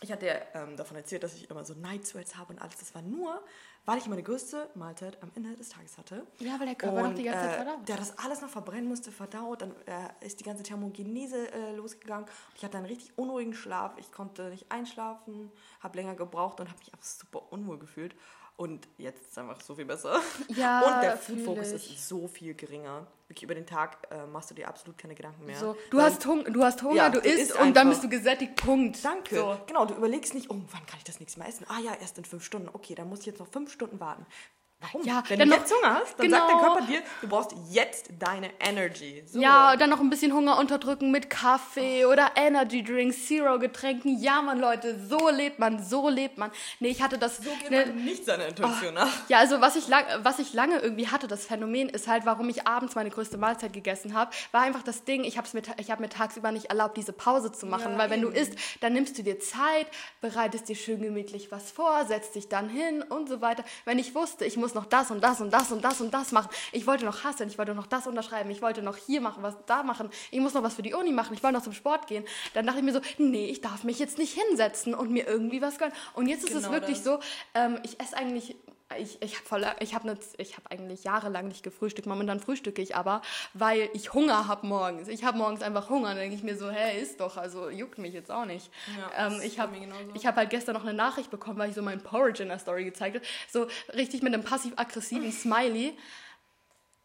[0.01, 2.77] ich hatte ähm, davon erzählt, dass ich immer so Night Sweats habe und alles.
[2.77, 3.43] Das war nur,
[3.85, 6.25] weil ich meine größte Mahlzeit am Ende des Tages hatte.
[6.39, 7.89] Ja, weil der Körper noch die ganze Zeit äh, verdaut.
[7.89, 9.61] Der das alles noch verbrennen musste, verdaut.
[9.61, 12.25] Dann äh, ist die ganze Thermogenese äh, losgegangen.
[12.55, 13.97] Ich hatte einen richtig unruhigen Schlaf.
[13.97, 15.51] Ich konnte nicht einschlafen,
[15.81, 18.15] habe länger gebraucht und habe mich auch super unwohl gefühlt.
[18.59, 20.19] Und jetzt ist es einfach so viel besser.
[20.49, 23.07] Ja, und der Food-Fokus ist so viel geringer.
[23.29, 25.55] Wirklich über den Tag äh, machst du dir absolut keine Gedanken mehr.
[25.55, 28.57] So, du, hast Hung du hast Hunger, Ja, du isst und dann bist du gesättigt,
[28.57, 29.05] Punkt.
[29.05, 29.37] Danke.
[29.37, 29.57] So.
[29.65, 31.67] Genau, du überlegst nicht, oh, wann kann ich das nächste Mal essen?
[31.69, 32.67] Ah ja, erst in fünf Stunden.
[32.73, 34.25] Okay, dann muss ich jetzt noch fünf Stunden warten.
[34.81, 35.05] Warum?
[35.05, 36.73] Ja, Wenn dann du jetzt Hunger hast, dann sagt der genau.
[36.73, 39.23] Körper dir, du brauchst jetzt deine Energy.
[39.25, 39.41] So.
[39.41, 44.17] Ja, dann noch ein bisschen Hunger unterdrücken mit Kaffee oder Energy Drinks, Zero Getränken.
[44.21, 46.49] Ja, man, Leute, so lebt man, so lebt man.
[46.79, 47.37] Nee, ich hatte das.
[47.37, 49.09] so geht ne, man nicht seiner Intuition nach.
[49.27, 52.47] Ja, also was ich, lang, was ich lange irgendwie hatte, das Phänomen ist halt, warum
[52.47, 55.89] ich abends meine größte Mahlzeit gegessen habe, war einfach das Ding, ich habe mir, ich
[55.99, 58.37] mir tagsüber nicht erlaubt, diese Pause zu machen, Ja, weil wenn du eben.
[58.37, 59.87] isst, dann nimmst du dir Zeit,
[60.21, 63.65] bereitest dir schön gemütlich was vor, setzt dich dann hin und so weiter.
[63.83, 66.31] Wenn ich wusste, ich muss noch das und das und das und das und das
[66.31, 69.43] machen, ich wollte noch hasseln, ich wollte noch das unterschreiben, ich wollte noch hier machen,
[69.43, 71.73] was da machen, ich muss noch was für die Uni machen, ich wollte noch zum
[71.73, 75.11] Sport gehen, dann dachte ich mir so, nee, ich darf mich jetzt nicht hinsetzen und
[75.11, 75.93] mir irgendwie was gönnen.
[76.13, 77.05] Und jetzt ist es Genau wirklich das.
[77.05, 77.19] so,
[77.53, 78.55] ähm, ich esse eigentlich
[78.97, 82.07] ich, ich habe ich hab ne, ich hab eigentlich jahrelang nicht gefrühstückt.
[82.07, 83.21] Momentan frühstücke ich aber,
[83.53, 85.07] weil ich Hunger habe morgens.
[85.07, 86.09] Ich habe morgens einfach Hunger.
[86.09, 88.69] Dann denke ich mir so, hey, ist doch, also juckt mich jetzt auch nicht.
[88.97, 89.75] Ja, ähm, ich habe
[90.13, 92.59] ich hab halt gestern noch eine Nachricht bekommen, weil ich so mein Porridge in der
[92.59, 93.25] Story gezeigt habe.
[93.51, 95.93] So richtig mit einem passiv-aggressiven Smiley.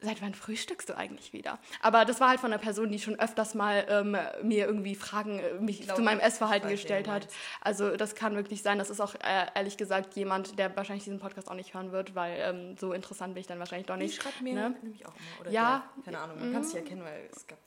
[0.00, 1.58] Seit wann frühstückst du eigentlich wieder?
[1.80, 5.38] Aber das war halt von einer Person, die schon öfters mal ähm, mir irgendwie Fragen,
[5.38, 7.28] äh, mich glaube, zu meinem Essverhalten gestellt hat.
[7.60, 8.78] Also das kann wirklich sein.
[8.78, 12.14] Das ist auch äh, ehrlich gesagt jemand, der wahrscheinlich diesen Podcast auch nicht hören wird,
[12.14, 14.20] weil ähm, so interessant bin ich dann wahrscheinlich doch Die nicht.
[14.20, 14.76] schreibt mir ne?
[14.82, 15.40] nämlich auch immer.
[15.40, 15.84] Oder Ja.
[15.96, 17.58] Der, keine Ahnung, man kann es nicht erkennen, weil es gab.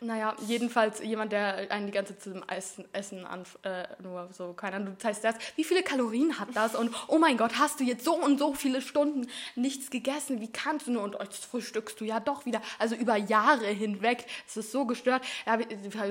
[0.00, 4.52] Naja, jedenfalls jemand, der einen die ganze Zeit zum Essen, Essen an, äh, nur so,
[4.52, 6.76] keine Ahnung, du zeigst das, wie viele Kalorien hat das?
[6.76, 9.26] Und oh mein Gott, hast du jetzt so und so viele Stunden
[9.56, 11.02] nichts gegessen, wie kannst du nur?
[11.02, 15.24] Und jetzt frühstückst du ja doch wieder, also über Jahre hinweg, es ist so gestört,
[15.46, 15.58] ja,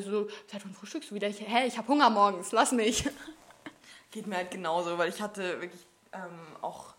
[0.01, 1.29] so, seit wann frühstückst du wieder?
[1.29, 3.09] Ich, hä, ich habe Hunger morgens, lass mich.
[4.11, 6.93] Geht mir halt genauso, weil ich hatte wirklich ähm, auch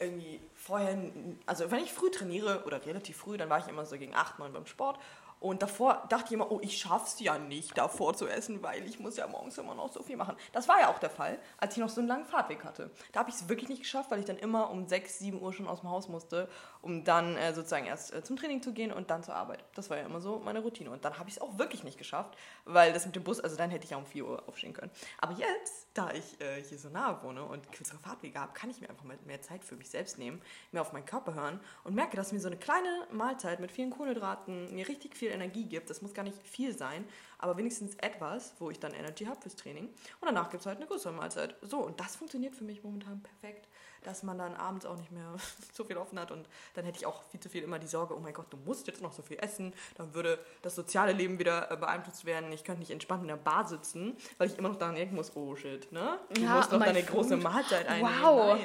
[0.00, 0.98] irgendwie vorher,
[1.46, 4.40] also wenn ich früh trainiere oder relativ früh, dann war ich immer so gegen 8,
[4.40, 4.98] 9 beim Sport.
[5.42, 9.00] Und davor dachte ich immer, oh, ich schaff's ja nicht, davor zu essen, weil ich
[9.00, 10.36] muss ja morgens immer noch so viel machen.
[10.52, 12.92] Das war ja auch der Fall, als ich noch so einen langen Fahrtweg hatte.
[13.10, 15.52] Da habe ich es wirklich nicht geschafft, weil ich dann immer um 6, 7 Uhr
[15.52, 16.48] schon aus dem Haus musste,
[16.80, 19.64] um dann äh, sozusagen erst äh, zum Training zu gehen und dann zur Arbeit.
[19.74, 20.92] Das war ja immer so meine Routine.
[20.92, 23.56] Und dann habe ich es auch wirklich nicht geschafft, weil das mit dem Bus, also
[23.56, 24.92] dann hätte ich ja um 4 Uhr aufstehen können.
[25.18, 28.80] Aber jetzt, da ich äh, hier so nahe wohne und kürzere Fahrtwege habe, kann ich
[28.80, 30.40] mir einfach mal mehr Zeit für mich selbst nehmen,
[30.70, 33.90] mehr auf meinen Körper hören und merke, dass mir so eine kleine Mahlzeit mit vielen
[33.90, 35.90] Kohlenhydraten mir richtig viel Energie gibt.
[35.90, 37.04] Das muss gar nicht viel sein,
[37.38, 39.86] aber wenigstens etwas, wo ich dann Energy habe fürs Training.
[39.86, 41.56] Und danach gibt es halt eine größere Mahlzeit.
[41.62, 43.68] So, und das funktioniert für mich momentan perfekt,
[44.04, 45.34] dass man dann abends auch nicht mehr
[45.72, 46.30] so viel offen hat.
[46.30, 48.56] Und dann hätte ich auch viel zu viel immer die Sorge, oh mein Gott, du
[48.64, 49.72] musst jetzt noch so viel essen.
[49.96, 52.50] Dann würde das soziale Leben wieder äh, beeinflusst werden.
[52.52, 55.34] Ich könnte nicht entspannt in der Bar sitzen, weil ich immer noch daran denken muss,
[55.36, 56.18] oh shit, ne?
[56.34, 57.10] Du Ja, musst noch deine food.
[57.14, 58.12] große Mahlzeit einnehmen.
[58.22, 58.58] Wow.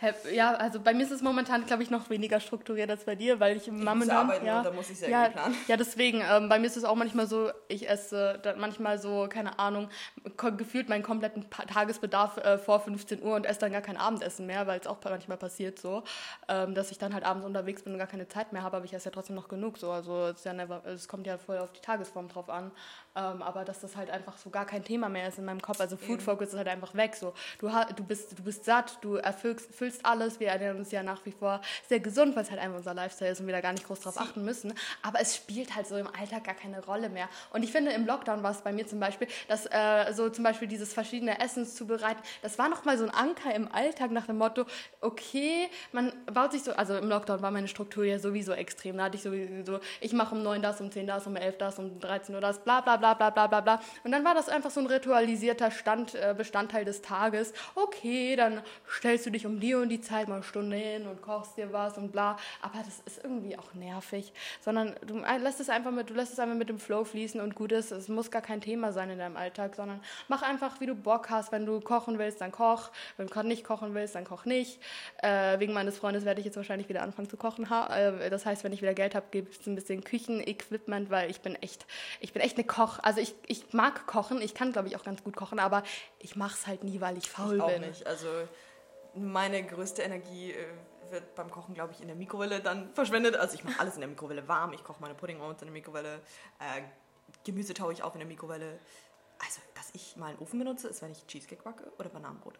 [0.00, 0.14] Nein.
[0.32, 3.40] Ja, also bei mir ist es momentan, glaube ich, noch weniger strukturiert als bei dir,
[3.40, 4.10] weil ich, momentan.
[4.10, 5.54] arbeiten ja, und da muss ich sehr ja, planen.
[5.66, 9.26] Ja, deswegen, ähm, bei mir ist es auch manchmal so, ich esse dann manchmal so,
[9.30, 9.88] keine Ahnung,
[10.56, 14.66] gefühlt meinen kompletten Tagesbedarf äh, vor 15 Uhr und esse dann gar kein Abendessen mehr,
[14.66, 16.02] weil es auch manchmal passiert so,
[16.48, 18.84] ähm, dass ich dann halt abends unterwegs bin und gar keine Zeit mehr habe, aber
[18.84, 19.90] ich esse ja trotzdem noch genug so.
[19.90, 20.52] Also es, ja
[20.84, 22.70] es kommt ja voll auf die Tagesform drauf an.
[23.16, 25.80] Ähm, aber dass das halt einfach so gar kein Thema mehr ist in meinem Kopf.
[25.80, 27.14] Also Food Focus ist halt einfach weg.
[27.14, 30.40] So, du, du, bist, du bist satt, du erfüllst füllst alles.
[30.40, 33.30] Wir ernähren uns ja nach wie vor sehr gesund, weil es halt einfach unser Lifestyle
[33.30, 34.74] ist und wir da gar nicht groß drauf achten müssen.
[35.02, 37.28] Aber es spielt halt so im Alltag gar keine Rolle mehr.
[37.52, 40.42] Und ich finde, im Lockdown war es bei mir zum Beispiel, dass äh, so zum
[40.42, 44.38] Beispiel dieses verschiedene Essens zubereiten, das war nochmal so ein Anker im Alltag nach dem
[44.38, 44.66] Motto,
[45.00, 48.96] okay, man baut sich so, also im Lockdown war meine Struktur ja sowieso extrem.
[48.96, 51.78] Da hatte ich sowieso, ich mache um 9 das, um 10 das, um 11 das,
[51.78, 53.80] um 13 Uhr das, bla bla bla bla bla bla bla.
[54.04, 57.52] Und dann war das einfach so ein ritualisierter Stand, äh, Bestandteil des Tages.
[57.74, 61.20] Okay, dann stellst du dich um die und die Zeit mal eine Stunde hin und
[61.20, 62.38] kochst dir was und bla.
[62.62, 64.32] Aber das ist irgendwie auch nervig.
[64.62, 67.54] Sondern du lässt es einfach mit, du lässt es einfach mit dem Flow fließen und
[67.54, 67.90] gut ist.
[67.90, 71.28] Es muss gar kein Thema sein in deinem Alltag, sondern mach einfach, wie du Bock
[71.28, 71.52] hast.
[71.52, 72.90] Wenn du kochen willst, dann koch.
[73.16, 74.80] Wenn du nicht kochen willst, dann koch nicht.
[75.18, 77.68] Äh, wegen meines Freundes werde ich jetzt wahrscheinlich wieder anfangen zu kochen.
[77.68, 81.30] Ha äh, das heißt, wenn ich wieder Geld habe, gibt es ein bisschen Küchenequipment, weil
[81.30, 81.86] ich bin echt,
[82.20, 82.93] ich bin echt eine Koch.
[83.00, 85.82] Also ich, ich mag kochen, ich kann glaube ich auch ganz gut kochen, aber
[86.18, 87.82] ich mache es halt nie, weil ich faul Ich auch bin.
[87.82, 88.06] nicht.
[88.06, 88.28] Also
[89.14, 90.66] meine größte Energie äh,
[91.10, 93.36] wird beim Kochen, glaube ich, in der Mikrowelle dann verschwendet.
[93.36, 94.72] Also ich mache alles in der Mikrowelle warm.
[94.72, 96.20] Ich koche meine Pudding in der Mikrowelle.
[96.58, 96.82] Äh,
[97.44, 98.78] Gemüse taue ich auf in der Mikrowelle.
[99.38, 102.58] Also, dass ich mal einen Ofen benutze, ist, wenn ich Cheesecake backe oder Bananenbrot.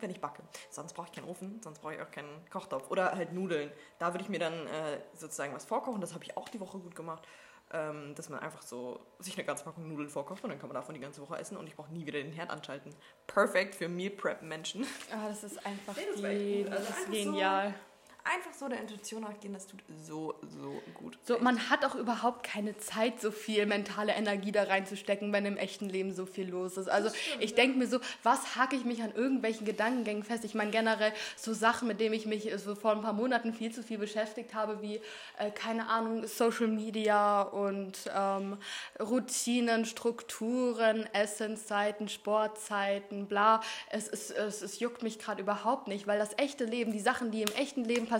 [0.00, 0.42] Wenn ich backe.
[0.70, 2.90] Sonst brauche ich keinen Ofen, sonst brauche ich auch keinen Kochtopf.
[2.90, 3.70] Oder halt Nudeln.
[3.98, 6.00] Da würde ich mir dann äh, sozusagen was vorkochen.
[6.00, 7.26] Das habe ich auch die Woche gut gemacht.
[7.72, 10.74] Ähm, dass man einfach so sich eine ganze Packung Nudeln vorkocht und dann kann man
[10.74, 12.94] davon die ganze Woche essen und ich brauche nie wieder den Herd anschalten.
[13.26, 14.86] Perfekt für Meal Prep Menschen.
[15.10, 16.72] Ah, das ist einfach Nee, das.
[16.72, 17.74] Also das ist einfach so- genial.
[18.24, 21.18] Einfach so der Intuition nachgehen, das tut so, so gut.
[21.24, 25.58] So, man hat auch überhaupt keine Zeit, so viel mentale Energie da reinzustecken, wenn im
[25.58, 26.88] echten Leben so viel los ist.
[26.88, 30.44] Also stimmt, ich denke mir so, was hacke ich mich an irgendwelchen Gedankengängen fest?
[30.44, 33.72] Ich meine generell so Sachen, mit denen ich mich so vor ein paar Monaten viel
[33.72, 35.02] zu viel beschäftigt habe, wie,
[35.38, 38.56] äh, keine Ahnung, Social Media und ähm,
[38.98, 43.60] Routinen, Strukturen, Essenszeiten, Sportzeiten, bla.
[43.90, 47.30] Es, es, es, es juckt mich gerade überhaupt nicht, weil das echte Leben, die Sachen,
[47.30, 48.13] die im echten Leben passieren,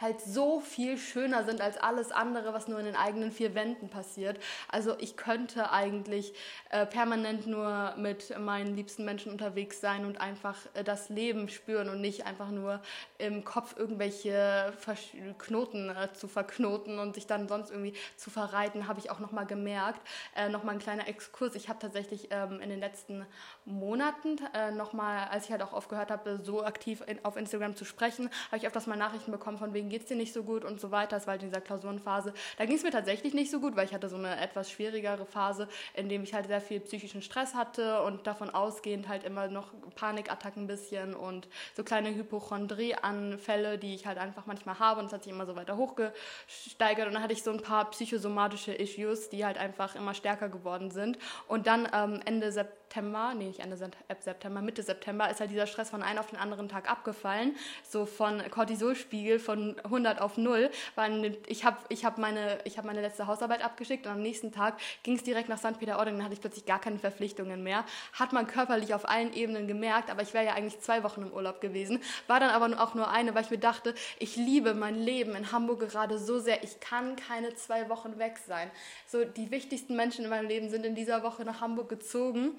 [0.00, 3.88] halt so viel schöner sind als alles andere, was nur in den eigenen vier Wänden
[3.88, 4.38] passiert.
[4.68, 6.34] Also ich könnte eigentlich
[6.70, 11.88] äh, permanent nur mit meinen liebsten Menschen unterwegs sein und einfach äh, das Leben spüren
[11.88, 12.80] und nicht einfach nur
[13.18, 18.88] im Kopf irgendwelche Versch Knoten äh, zu verknoten und sich dann sonst irgendwie zu verreiten,
[18.88, 20.00] habe ich auch nochmal gemerkt.
[20.36, 21.54] Äh, nochmal ein kleiner Exkurs.
[21.54, 23.26] Ich habe tatsächlich ähm, in den letzten
[23.64, 27.84] Monaten äh, nochmal, als ich halt auch aufgehört habe, so aktiv in, auf Instagram zu
[27.84, 30.64] sprechen, habe ich öfters mal Nachrichten bekommen, von wegen geht es dir nicht so gut
[30.64, 31.16] und so weiter.
[31.16, 32.34] Das war halt in dieser Klausurenphase.
[32.58, 35.24] Da ging es mir tatsächlich nicht so gut, weil ich hatte so eine etwas schwierigere
[35.24, 39.46] Phase, in dem ich halt sehr viel psychischen Stress hatte und davon ausgehend halt immer
[39.46, 45.06] noch Panikattacken ein bisschen und so kleine Hypochondrieanfälle, die ich halt einfach manchmal habe und
[45.06, 48.72] es hat sich immer so weiter hochgesteigert und dann hatte ich so ein paar psychosomatische
[48.72, 53.48] Issues, die halt einfach immer stärker geworden sind und dann ähm, Ende September September, nee,
[53.48, 56.88] nicht Ende September, Mitte September, ist halt dieser Stress von einem auf den anderen Tag
[56.88, 57.56] abgefallen.
[57.82, 60.70] So von Cortisolspiegel von 100 auf 0.
[60.94, 64.78] Weil ich habe ich hab meine, hab meine letzte Hausarbeit abgeschickt und am nächsten Tag
[65.02, 65.80] ging es direkt nach St.
[65.80, 66.14] Peter-Ording.
[66.14, 67.84] Dann hatte ich plötzlich gar keine Verpflichtungen mehr.
[68.12, 71.32] Hat man körperlich auf allen Ebenen gemerkt, aber ich wäre ja eigentlich zwei Wochen im
[71.32, 72.00] Urlaub gewesen.
[72.28, 75.50] War dann aber auch nur eine, weil ich mir dachte, ich liebe mein Leben in
[75.50, 76.62] Hamburg gerade so sehr.
[76.62, 78.70] Ich kann keine zwei Wochen weg sein.
[79.08, 82.52] So, die wichtigsten Menschen in meinem Leben sind in dieser Woche nach Hamburg gezogen.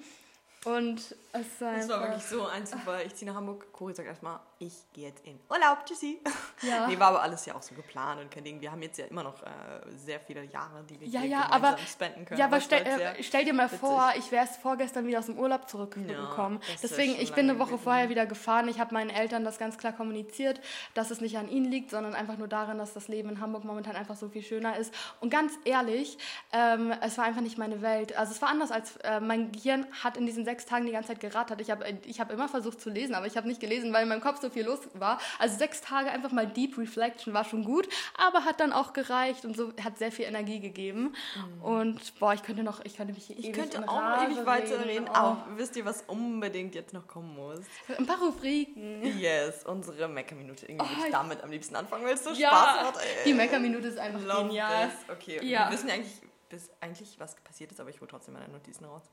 [0.66, 3.06] Und es war, das war wirklich so ein Zufall.
[3.06, 3.72] Ich ziehe nach Hamburg.
[3.72, 5.84] Cori sagt erstmal, ich gehe jetzt in Urlaub.
[5.84, 6.18] Tschüssi.
[6.62, 6.86] Ja.
[6.88, 8.60] nee, war aber alles ja auch so geplant und kein Ding.
[8.60, 9.46] Wir haben jetzt ja immer noch äh,
[9.94, 12.40] sehr viele Jahre, die wir ja, hier ja, gemeinsam aber, spenden können.
[12.40, 13.80] Ja, aber stell, äh, stell, dir mal witzig.
[13.80, 16.60] vor, ich wäre erst vorgestern wieder aus dem Urlaub zurückgekommen.
[16.66, 17.84] Ja, Deswegen, ich bin eine Woche gewesen.
[17.84, 18.68] vorher wieder gefahren.
[18.68, 20.60] Ich habe meinen Eltern das ganz klar kommuniziert,
[20.94, 23.64] dass es nicht an ihnen liegt, sondern einfach nur daran, dass das Leben in Hamburg
[23.64, 24.94] momentan einfach so viel schöner ist.
[25.20, 26.16] Und ganz ehrlich,
[26.52, 28.16] ähm, es war einfach nicht meine Welt.
[28.16, 31.08] Also es war anders als äh, mein Gehirn hat in diesen sechs Tagen die ganze
[31.08, 31.60] Zeit gerattert.
[31.60, 34.08] Ich habe ich hab immer versucht zu lesen, aber ich habe nicht gelesen, weil in
[34.08, 35.20] meinem Kopf so viel los war.
[35.38, 39.44] Also sechs Tage einfach mal Deep Reflection war schon gut, aber hat dann auch gereicht
[39.44, 41.14] und so hat sehr viel Energie gegeben.
[41.34, 41.62] Mhm.
[41.62, 45.08] Und boah, ich könnte noch, ich könnte mich hier Ich könnte auch noch ewig weiterreden.
[45.08, 45.14] Oh.
[45.14, 47.60] Aber wisst ihr, was unbedingt jetzt noch kommen muss?
[47.96, 49.02] Ein paar Rubriken.
[49.18, 50.66] Yes, unsere Mecker-Minute.
[50.66, 53.04] Irgendwie oh, ich damit am liebsten anfangen, weil es so ja, Spaß macht.
[53.04, 53.24] Ey.
[53.24, 54.88] Die Mecker-Minute ist einfach Love genial.
[54.88, 55.16] This.
[55.16, 55.66] Okay, ja.
[55.66, 58.84] wir wissen ja eigentlich, bis eigentlich, was passiert ist, aber ich hole trotzdem meine Notizen
[58.84, 59.04] raus.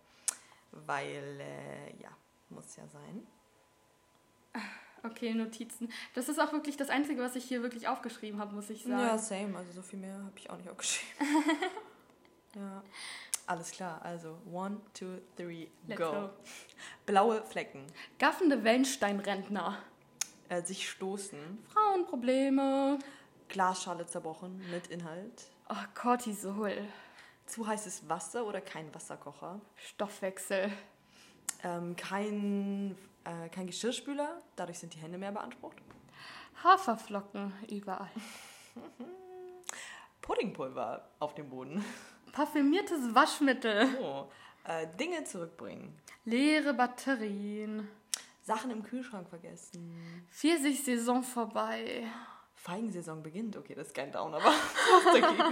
[0.72, 2.10] Weil, äh, ja,
[2.50, 3.28] muss ja sein.
[5.04, 5.92] Okay, Notizen.
[6.14, 9.00] Das ist auch wirklich das Einzige, was ich hier wirklich aufgeschrieben habe, muss ich sagen.
[9.00, 9.58] Ja, same.
[9.58, 11.28] Also so viel mehr habe ich auch nicht aufgeschrieben.
[12.56, 12.84] ja.
[13.46, 16.12] Alles klar, also one, two, three, Let's go.
[16.12, 16.30] go.
[17.06, 17.86] Blaue Flecken.
[18.18, 19.78] Gaffende Wellensteinrentner.
[20.48, 21.40] Äh, sich stoßen.
[21.74, 23.00] Frauenprobleme.
[23.50, 25.48] Glasschale zerbrochen mit Inhalt.
[25.70, 26.88] Oh, Cortisol.
[27.46, 29.60] Zu heißes Wasser oder kein Wasserkocher.
[29.76, 30.72] Stoffwechsel.
[31.64, 35.78] Ähm, kein äh, kein Geschirrspüler, dadurch sind die Hände mehr beansprucht.
[36.64, 38.10] Haferflocken überall.
[40.22, 41.84] Puddingpulver auf dem Boden.
[42.32, 43.88] Parfümiertes Waschmittel.
[44.02, 44.28] Oh.
[44.66, 46.00] Äh, Dinge zurückbringen.
[46.26, 47.90] Leere Batterien.
[48.42, 50.26] Sachen im Kühlschrank vergessen.
[50.32, 52.06] Pfirsich-Saison vorbei.
[52.56, 53.58] Feigensaison beginnt.
[53.58, 55.44] Okay, das ist kein Down, aber was dagegen?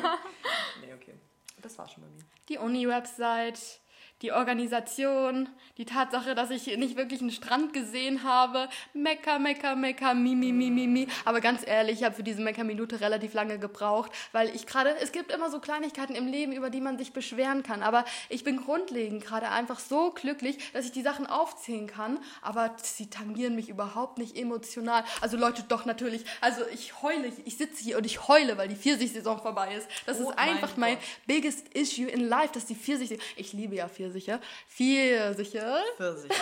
[0.81, 1.15] nee, okay.
[1.61, 2.23] Das war schon bei mir.
[2.47, 3.80] Die Uni-Website
[4.21, 8.69] die Organisation, die Tatsache, dass ich nicht wirklich einen Strand gesehen habe.
[8.93, 11.07] Mecker, mecker, mecker, mi, mi, mi, mi, mi.
[11.25, 15.11] Aber ganz ehrlich, ich habe für diese Mecker-Minute relativ lange gebraucht, weil ich gerade, es
[15.11, 17.81] gibt immer so Kleinigkeiten im Leben, über die man sich beschweren kann.
[17.81, 22.19] Aber ich bin grundlegend gerade einfach so glücklich, dass ich die Sachen aufzählen kann.
[22.43, 25.03] Aber sie tangieren mich überhaupt nicht emotional.
[25.21, 26.25] Also Leute, doch natürlich.
[26.41, 29.87] Also ich heule, ich sitze hier und ich heule, weil die Pfirsich-Saison vorbei ist.
[30.05, 33.75] Das oh ist einfach mein, mein biggest issue in life, dass die Pfirsich, ich liebe
[33.75, 34.41] ja Pfirsich Pfirsiche.
[34.67, 35.83] Pfirsiche.
[35.95, 36.33] Pfirsiche.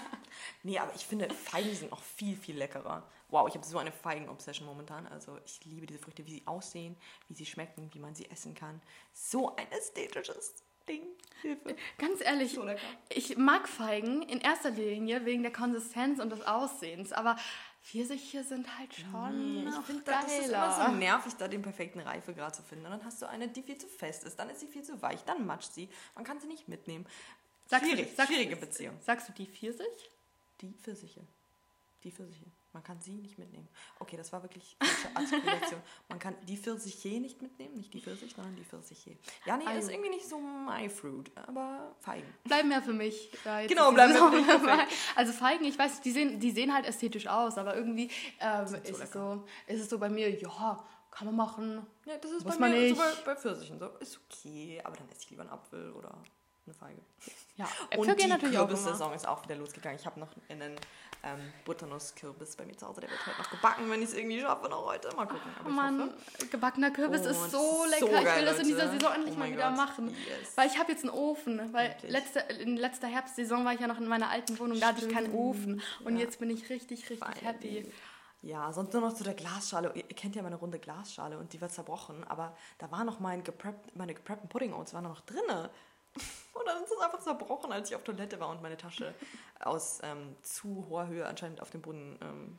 [0.62, 3.06] nee, aber ich finde, Feigen sind auch viel, viel leckerer.
[3.28, 5.06] Wow, ich habe so eine Feigen-Obsession momentan.
[5.06, 6.96] Also ich liebe diese Früchte, wie sie aussehen,
[7.28, 8.80] wie sie schmecken, wie man sie essen kann.
[9.12, 10.54] So ein ästhetisches
[10.88, 11.02] Ding.
[11.40, 11.76] Hilfe.
[11.98, 12.64] Ganz ehrlich, so
[13.08, 17.36] ich mag Feigen in erster Linie wegen der Konsistenz und des Aussehens, aber
[17.82, 19.64] Pfirsiche sind halt schon.
[19.64, 22.86] Nee, ich finde, das ist immer so nervig, da den perfekten Reifegrad zu finden.
[22.86, 25.02] Und dann hast du eine, die viel zu fest ist, dann ist sie viel zu
[25.02, 27.06] weich, dann matscht sie, man kann sie nicht mitnehmen.
[27.66, 29.00] Sagst Schwierig, du, sagst, schwierige Beziehung.
[29.00, 30.10] Sagst du die Pfirsich?
[30.60, 31.22] Die Pfirsiche.
[32.04, 32.46] Die Pfirsiche.
[32.72, 33.68] Man kann sie nicht mitnehmen.
[33.98, 34.76] Okay, das war wirklich
[35.14, 35.80] Artikulation.
[36.08, 39.16] Man kann die Pfirsiche nicht mitnehmen, nicht die Pfirsich, sondern die Pfirsiche.
[39.44, 42.32] Ja, nee, ist irgendwie nicht so my fruit, aber Feigen.
[42.44, 43.30] Bleiben ja für mich.
[43.68, 44.46] Genau, bleiben für mich.
[45.16, 48.10] Also Feigen, ich weiß, die sehen, die sehen halt ästhetisch aus, aber irgendwie
[48.40, 51.86] ähm, ist, so es so, ist es so bei mir, ja, kann man machen.
[52.06, 52.96] Ja, das ist Muss bei mir nicht.
[52.96, 53.86] So bei, bei Pfirsichen so.
[53.98, 56.16] Ist okay, aber dann esse ich lieber einen Apfel oder
[56.66, 57.00] eine Feige.
[57.56, 59.98] Ja, Äpfel und die natürlich Kürbissaison ist auch wieder losgegangen.
[59.98, 60.76] Ich habe noch einen
[61.24, 63.00] ähm, Butternusskürbis bei mir zu Hause.
[63.00, 65.14] Der wird heute noch gebacken, wenn ich es irgendwie schaffe, noch heute.
[65.14, 65.50] Mal gucken.
[65.58, 66.14] Aber oh Mann,
[66.50, 68.06] gebackener Kürbis oh, ist so lecker.
[68.06, 69.76] So geil, ich will das in dieser Saison endlich oh mal wieder Gott.
[69.76, 70.08] machen.
[70.08, 70.56] Yes.
[70.56, 71.72] Weil ich habe jetzt einen Ofen.
[71.72, 75.06] Weil letzte, in letzter Herbstsaison war ich ja noch in meiner alten Wohnung, da hatte
[75.06, 75.82] ich keinen Ofen.
[76.04, 76.22] Und ja.
[76.22, 77.34] jetzt bin ich richtig, richtig Fein.
[77.42, 77.92] happy.
[78.40, 79.92] Ja, sonst nur noch zu der Glasschale.
[79.94, 83.44] Ihr kennt ja meine runde Glasschale und die war zerbrochen, aber da war noch mein
[83.44, 85.70] gepreppt, meine gepreppten Pudding Oats waren noch drinne.
[86.52, 89.14] Und dann ist es einfach zerbrochen, als ich auf Toilette war und meine Tasche
[89.58, 92.58] aus ähm, zu hoher Höhe anscheinend auf den Boden ähm,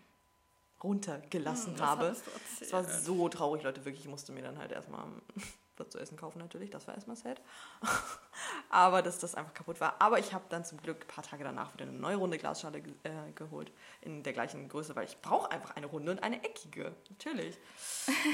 [0.83, 2.15] runtergelassen hm, habe.
[2.59, 4.03] Es war so traurig, Leute, wirklich.
[4.03, 5.05] Ich musste mir dann halt erstmal
[5.77, 7.41] was zu essen kaufen natürlich, das war erstmal sad.
[8.69, 9.95] Aber dass das einfach kaputt war.
[9.99, 12.79] Aber ich habe dann zum Glück ein paar Tage danach wieder eine neue runde Glasschale
[13.03, 13.71] äh, geholt.
[14.01, 16.95] In der gleichen Größe, weil ich brauche einfach eine runde und eine eckige.
[17.09, 17.57] Natürlich.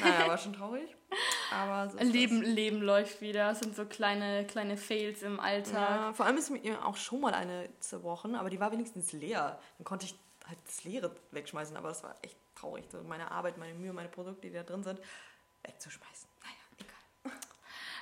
[0.01, 0.95] Naja, war schon traurig.
[1.51, 2.49] Aber so Leben, das.
[2.49, 3.49] Leben läuft wieder.
[3.49, 5.73] Das sind so kleine, kleine Fails im Alltag.
[5.73, 9.59] Ja, vor allem ist mir auch schon mal eine zerbrochen, aber die war wenigstens leer.
[9.77, 10.15] Dann konnte ich
[10.47, 12.85] halt das Leere wegschmeißen, aber das war echt traurig.
[12.91, 14.99] So meine Arbeit, meine Mühe, meine Produkte, die da drin sind,
[15.63, 16.28] wegzuschmeißen.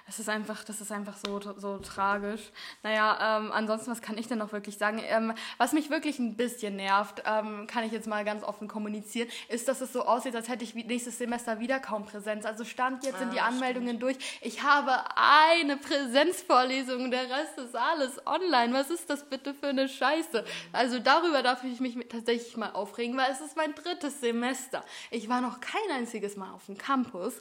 [0.08, 2.42] Das ist einfach, das ist einfach so, so tragisch.
[2.82, 5.02] Naja, ähm, ansonsten, was kann ich denn noch wirklich sagen?
[5.04, 9.28] Ähm, was mich wirklich ein bisschen nervt, ähm, kann ich jetzt mal ganz offen kommunizieren,
[9.50, 12.46] ist, dass es so aussieht, als hätte ich nächstes Semester wieder kaum Präsenz.
[12.46, 14.04] Also stand jetzt sind die ah, Anmeldungen stimmt.
[14.04, 14.18] durch.
[14.42, 18.74] Ich habe eine Präsenzvorlesung, der Rest ist alles online.
[18.74, 20.46] Was ist das bitte für eine Scheiße?
[20.72, 24.86] Also darüber darf ich mich tatsächlich mal aufregen, weil es ist mein drittes Semester.
[25.12, 27.34] Ich war noch kein einziges Mal auf dem Campus.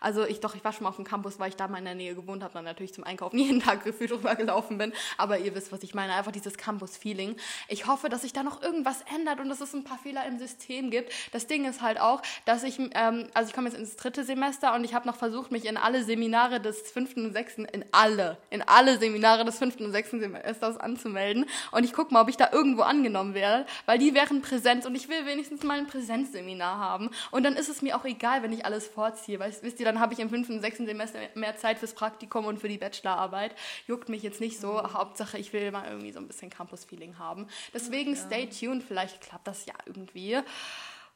[0.00, 1.84] Also ich doch, ich war schon mal auf dem Campus, weil ich da mal in
[1.84, 4.92] der Nähe gewohnt habe, dann natürlich zum Einkaufen jeden Tag gefühlt drüber gelaufen bin.
[5.18, 6.14] Aber ihr wisst, was ich meine.
[6.14, 7.36] Einfach dieses Campus-Feeling.
[7.68, 10.38] Ich hoffe, dass sich da noch irgendwas ändert und dass es ein paar Fehler im
[10.38, 11.12] System gibt.
[11.32, 14.74] Das Ding ist halt auch, dass ich, ähm, also ich komme jetzt ins dritte Semester
[14.74, 18.38] und ich habe noch versucht, mich in alle Seminare des fünften und sechsten, in alle,
[18.50, 21.46] in alle Seminare des fünften und sechsten Semesters anzumelden.
[21.72, 24.94] Und ich gucke mal, ob ich da irgendwo angenommen werde, weil die wären Präsenz und
[24.94, 27.10] ich will wenigstens mal ein Präsenzseminar haben.
[27.30, 29.38] Und dann ist es mir auch egal, wenn ich alles vorziehe.
[29.38, 32.03] Weil, wisst ihr, dann habe ich im fünften und sechsten Semester mehr Zeit fürs Praktikum
[32.46, 33.54] und für die Bachelorarbeit.
[33.86, 34.74] Juckt mich jetzt nicht so.
[34.74, 34.94] Mhm.
[34.94, 37.46] Hauptsache, ich will mal irgendwie so ein bisschen Campus-Feeling haben.
[37.72, 38.20] Deswegen ja.
[38.20, 40.38] stay tuned, vielleicht klappt das ja irgendwie.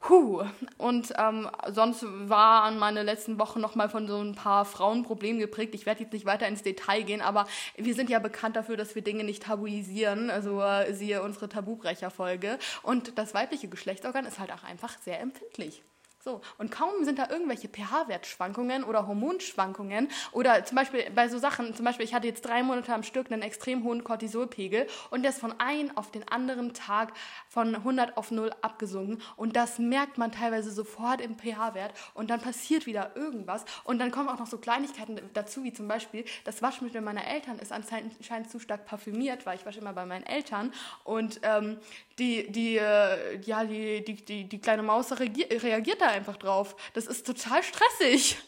[0.07, 0.45] Huh.
[0.77, 5.75] Und ähm, sonst waren meine letzten Wochen noch mal von so ein paar Frauenproblemen geprägt.
[5.75, 8.95] Ich werde jetzt nicht weiter ins Detail gehen, aber wir sind ja bekannt dafür, dass
[8.95, 10.29] wir Dinge nicht tabuisieren.
[10.29, 12.59] Also äh, siehe unsere Tabubrecherfolge.
[12.81, 15.83] Und das weibliche Geschlechtsorgan ist halt auch einfach sehr empfindlich.
[16.21, 21.73] So, und kaum sind da irgendwelche pH-Wertschwankungen oder Hormonschwankungen oder zum Beispiel bei so Sachen,
[21.73, 25.31] zum Beispiel ich hatte jetzt drei Monate am Stück einen extrem hohen Cortisolpegel und der
[25.31, 27.13] ist von einem auf den anderen Tag
[27.47, 32.41] von 100 auf 0 abgesunken und das merkt man teilweise sofort im pH-Wert und dann
[32.41, 36.61] passiert wieder irgendwas und dann kommen auch noch so Kleinigkeiten dazu, wie zum Beispiel das
[36.61, 40.73] Waschmittel meiner Eltern ist anscheinend zu stark parfümiert, weil ich wasche immer bei meinen Eltern
[41.05, 41.77] und ähm,
[42.19, 46.75] die, die, äh, ja, die, die, die, die kleine Maus reagiert da einfach drauf.
[46.93, 48.37] Das ist total stressig.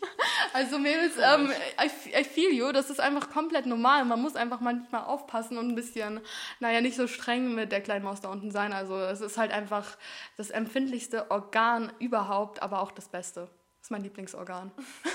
[0.53, 1.49] Also Mädels, ähm,
[1.79, 4.03] I, I feel you, das ist einfach komplett normal.
[4.03, 6.19] Man muss einfach manchmal aufpassen und ein bisschen,
[6.59, 8.73] naja, nicht so streng mit der kleinen Maus da unten sein.
[8.73, 9.97] Also es ist halt einfach
[10.35, 13.41] das empfindlichste Organ überhaupt, aber auch das Beste.
[13.81, 14.71] Das ist mein Lieblingsorgan.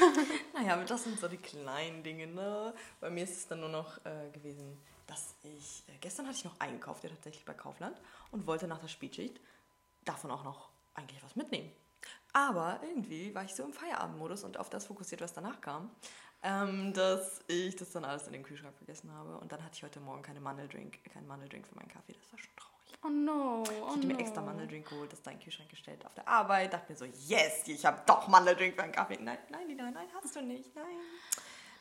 [0.55, 2.72] naja, das sind so die kleinen Dinge, ne?
[3.01, 6.44] Bei mir ist es dann nur noch äh, gewesen, dass ich, äh, gestern hatte ich
[6.44, 9.38] noch eingekauft, ja tatsächlich bei Kaufland und wollte nach der Spätschicht
[10.05, 11.70] davon auch noch eigentlich was mitnehmen.
[12.37, 15.91] Aber irgendwie war ich so im Feierabendmodus und auf das fokussiert, was danach kam,
[16.43, 19.39] ähm, dass ich das dann alles in den Kühlschrank vergessen habe.
[19.39, 22.12] Und dann hatte ich heute Morgen keine Mandeldrink, keinen Mandeldrink für meinen Kaffee.
[22.12, 22.99] Das war schon traurig.
[23.03, 23.62] Oh no.
[23.62, 24.14] Oh ich hatte no.
[24.14, 26.74] mir extra Mandeldrink geholt, das da in den Kühlschrank gestellt auf der Arbeit.
[26.74, 29.16] Dachte mir so, yes, ich habe doch Mandeldrink für meinen Kaffee.
[29.18, 30.76] Nein, nein, Lina, nein, hast du nicht.
[30.76, 30.84] Nein.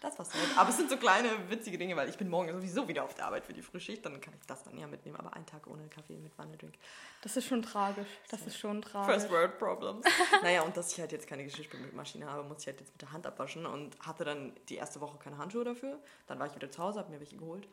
[0.01, 0.57] Das war's halt.
[0.57, 3.25] Aber es sind so kleine, witzige Dinge, weil ich bin morgen sowieso wieder auf der
[3.25, 4.05] Arbeit für die Frühschicht.
[4.05, 5.17] Dann kann ich das dann ja mitnehmen.
[5.17, 6.75] Aber einen Tag ohne Kaffee mit Vanilledrink.
[7.21, 8.07] Das ist schon tragisch.
[8.29, 8.47] Das so.
[8.47, 9.13] ist schon tragisch.
[9.13, 10.05] First World Problems.
[10.43, 13.11] naja, und dass ich halt jetzt keine Geschirrspülmaschine habe, muss ich halt jetzt mit der
[13.11, 13.65] Hand abwaschen.
[13.65, 15.99] Und hatte dann die erste Woche keine Handschuhe dafür.
[16.27, 17.67] Dann war ich wieder zu Hause, habe mir welche geholt.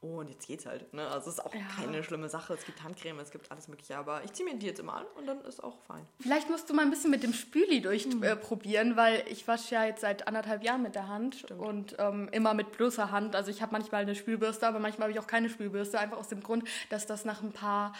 [0.00, 0.92] Und jetzt geht's halt.
[0.94, 1.06] Ne?
[1.08, 1.60] Also es ist auch ja.
[1.74, 2.54] keine schlimme Sache.
[2.54, 3.96] Es gibt Handcreme, es gibt alles Mögliche.
[3.96, 6.06] Aber ich ziehe mir die jetzt immer an und dann ist auch fein.
[6.20, 8.94] Vielleicht musst du mal ein bisschen mit dem Spüli durchprobieren, mhm.
[8.94, 11.60] äh, weil ich wasche ja jetzt seit anderthalb Jahren mit der Hand Stimmt.
[11.60, 13.34] und ähm, immer mit bloßer Hand.
[13.34, 15.98] Also ich habe manchmal eine Spülbürste, aber manchmal habe ich auch keine Spülbürste.
[15.98, 17.92] Einfach aus dem Grund, dass das nach ein paar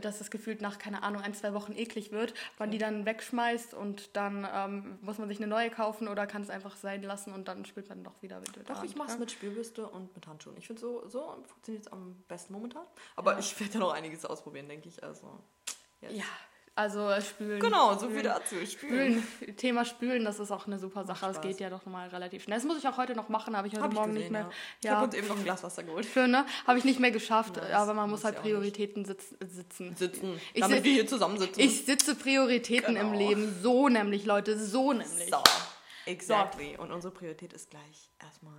[0.00, 3.74] dass es gefühlt nach, keine Ahnung, ein, zwei Wochen eklig wird, man die dann wegschmeißt
[3.74, 7.32] und dann ähm, muss man sich eine neue kaufen oder kann es einfach sein lassen
[7.32, 8.40] und dann spült man doch wieder.
[8.40, 10.56] wieder Doch, ich mache es mit Spülbürste und mit Handschuhen.
[10.56, 12.86] Ich finde, so, so funktioniert es am besten momentan.
[13.16, 13.38] Aber ja.
[13.38, 15.02] ich werde ja noch einiges ausprobieren, denke ich.
[15.02, 15.38] Also,
[16.00, 16.12] yes.
[16.16, 16.24] Ja,
[16.74, 17.60] also äh, spülen.
[17.60, 18.54] Genau, so viel dazu.
[18.64, 19.22] Spülen.
[19.22, 19.56] spülen.
[19.56, 21.26] Thema Spülen, das ist auch eine super Sache.
[21.26, 22.56] Das geht ja doch mal relativ schnell.
[22.56, 24.42] Das muss ich auch heute noch machen, habe ich heute hab Morgen ich gesehen, nicht
[24.42, 24.50] mehr.
[24.82, 24.90] Ja.
[24.90, 26.06] Ich habe uns eben noch ein Glas Wasser geholt.
[26.06, 26.46] Für, ne?
[26.66, 27.72] Habe ich nicht mehr geschafft, nice.
[27.72, 29.94] aber man muss halt Prioritäten sitz, sitzen.
[29.96, 30.40] Sitzen.
[30.54, 31.60] Ich Damit wir hier zusammen sitzen.
[31.60, 33.08] Ich sitze Prioritäten genau.
[33.08, 33.54] im Leben.
[33.62, 35.30] So nämlich, Leute, so nämlich.
[35.30, 35.42] So.
[36.06, 36.74] Exactly.
[36.76, 36.82] So.
[36.82, 38.54] Und unsere Priorität ist gleich erstmal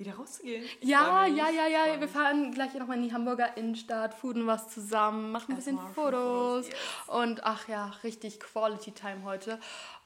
[0.00, 0.64] wieder rauszugehen.
[0.80, 2.00] Ja, ja, ja, ja.
[2.00, 6.66] Wir fahren gleich nochmal in die Hamburger Innenstadt, fooden was zusammen, machen ein bisschen Fotos.
[6.66, 6.76] Yes.
[7.06, 9.60] Und ach ja, richtig Quality Time heute.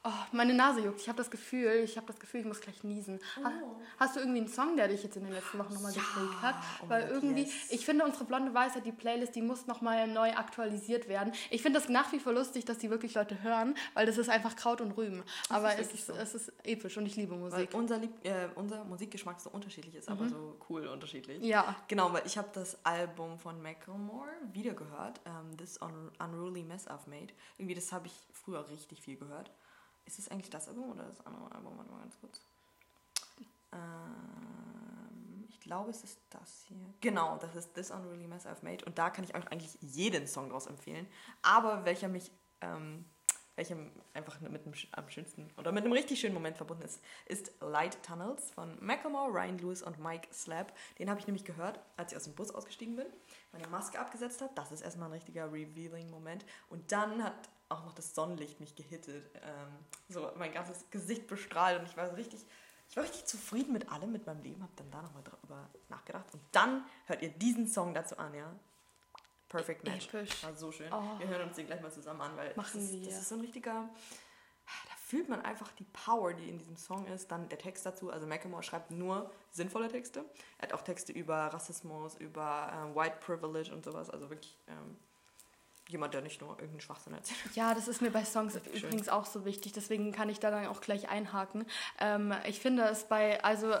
[0.07, 1.01] Oh, meine Nase juckt.
[1.01, 3.19] Ich habe das Gefühl, ich habe das Gefühl, ich muss gleich niesen.
[3.43, 3.49] Oh.
[3.97, 5.99] Hast du irgendwie einen Song, der dich jetzt in den letzten Wochen nochmal ja.
[5.99, 6.55] geprägt hat?
[6.83, 7.71] Oh Weil irgendwie, yes.
[7.71, 11.33] ich finde unsere blonde Weisheit, die Playlist, die muss nochmal neu aktualisiert werden.
[11.49, 14.29] Ich finde das nach wie vor lustig, dass die wirklich Leute hören, weil das ist
[14.29, 15.23] einfach Kraut und Rüben.
[15.49, 16.13] Das aber ist es, ist, so.
[16.13, 17.73] es ist episch und ich liebe Musik.
[17.73, 20.15] Weil unser, Lieb äh, unser Musikgeschmack so unterschiedlich ist, mhm.
[20.15, 21.41] aber so cool unterschiedlich.
[21.41, 21.75] Ja.
[21.87, 26.61] Genau, weil ich habe das Album von Macklemore wieder gehört, um, ähm, This Un Unruly
[26.61, 27.33] Mess I've Made.
[27.57, 29.49] Irgendwie, das habe ich früher richtig viel gehört.
[30.05, 31.77] Ist es eigentlich das Album oder das andere Album?
[31.77, 32.41] Warte mal ganz kurz.
[33.71, 36.93] Ähm, ich glaube, es ist das hier.
[37.01, 38.85] Genau, das ist This Unruly Mess I've Made.
[38.85, 41.07] Und da kann ich euch eigentlich jeden Song draus empfehlen.
[41.41, 42.31] Aber welcher mich,
[42.61, 43.05] ähm,
[43.55, 43.77] welcher
[44.13, 48.01] einfach mit einem, am schönsten oder mit einem richtig schönen Moment verbunden ist, ist Light
[48.03, 50.73] Tunnels von Macklemore, Ryan Lewis und Mike Slab.
[50.99, 53.07] Den habe ich nämlich gehört, als ich aus dem Bus ausgestiegen bin,
[53.51, 54.51] meine Maske abgesetzt habe.
[54.55, 56.45] Das ist erstmal ein richtiger Revealing-Moment.
[56.69, 59.29] Und dann hat auch noch das Sonnenlicht mich gehittet.
[59.35, 59.67] Ähm,
[60.09, 62.45] so mein ganzes Gesicht bestrahlt und ich war so richtig,
[62.89, 66.31] ich war richtig zufrieden mit allem, mit meinem Leben, habe dann da nochmal drüber nachgedacht.
[66.33, 68.53] Und dann hört ihr diesen Song dazu an, ja.
[69.55, 70.07] Perfect Match.
[70.07, 70.43] Episch.
[70.43, 70.91] War so schön.
[70.91, 71.19] Oh.
[71.19, 73.35] Wir hören uns den gleich mal zusammen an, weil Machen das, ist, das ist so
[73.35, 73.71] ein richtiger.
[74.65, 77.31] Da fühlt man einfach die Power, die in diesem Song ist.
[77.31, 78.09] Dann der Text dazu.
[78.09, 80.25] Also Macklemore schreibt nur sinnvolle Texte.
[80.57, 84.09] Er hat auch Texte über Rassismus, über ähm, White Privilege und sowas.
[84.09, 84.97] Also wirklich ähm,
[85.87, 87.55] jemand, der nicht nur irgendeinen Schwachsinn erzählt.
[87.55, 90.67] Ja, das ist mir bei Songs übrigens auch so wichtig, deswegen kann ich da dann
[90.67, 91.65] auch gleich einhaken.
[91.99, 93.73] Ähm, ich finde es bei, also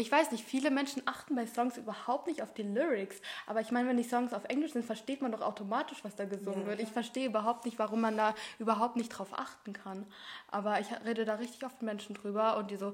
[0.00, 3.20] ich weiß nicht, viele Menschen achten bei Songs überhaupt nicht auf die Lyrics.
[3.46, 6.24] Aber ich meine, wenn die Songs auf Englisch sind, versteht man doch automatisch, was da
[6.24, 6.80] gesungen ja, wird.
[6.80, 10.06] Ich verstehe überhaupt nicht, warum man da überhaupt nicht drauf achten kann.
[10.50, 12.92] Aber ich rede da richtig oft mit Menschen drüber und die so,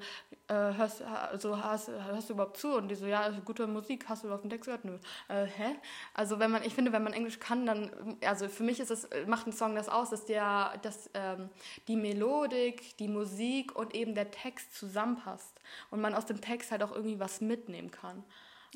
[0.49, 2.75] äh, hörst, also, hast, hörst du überhaupt zu?
[2.77, 4.85] Und die so, ja, gute Musik, hast du auf den Text gehört?
[4.85, 4.99] Nö.
[5.29, 5.77] Äh, hä?
[6.15, 9.09] Also wenn man, ich finde, wenn man Englisch kann, dann, also für mich ist es,
[9.27, 11.49] macht ein Song das aus, dass der, dass ähm,
[11.89, 15.61] die Melodik, die Musik und eben der Text zusammenpasst.
[15.91, 18.25] Und man aus dem Text halt auch irgendwie was mitnehmen kann.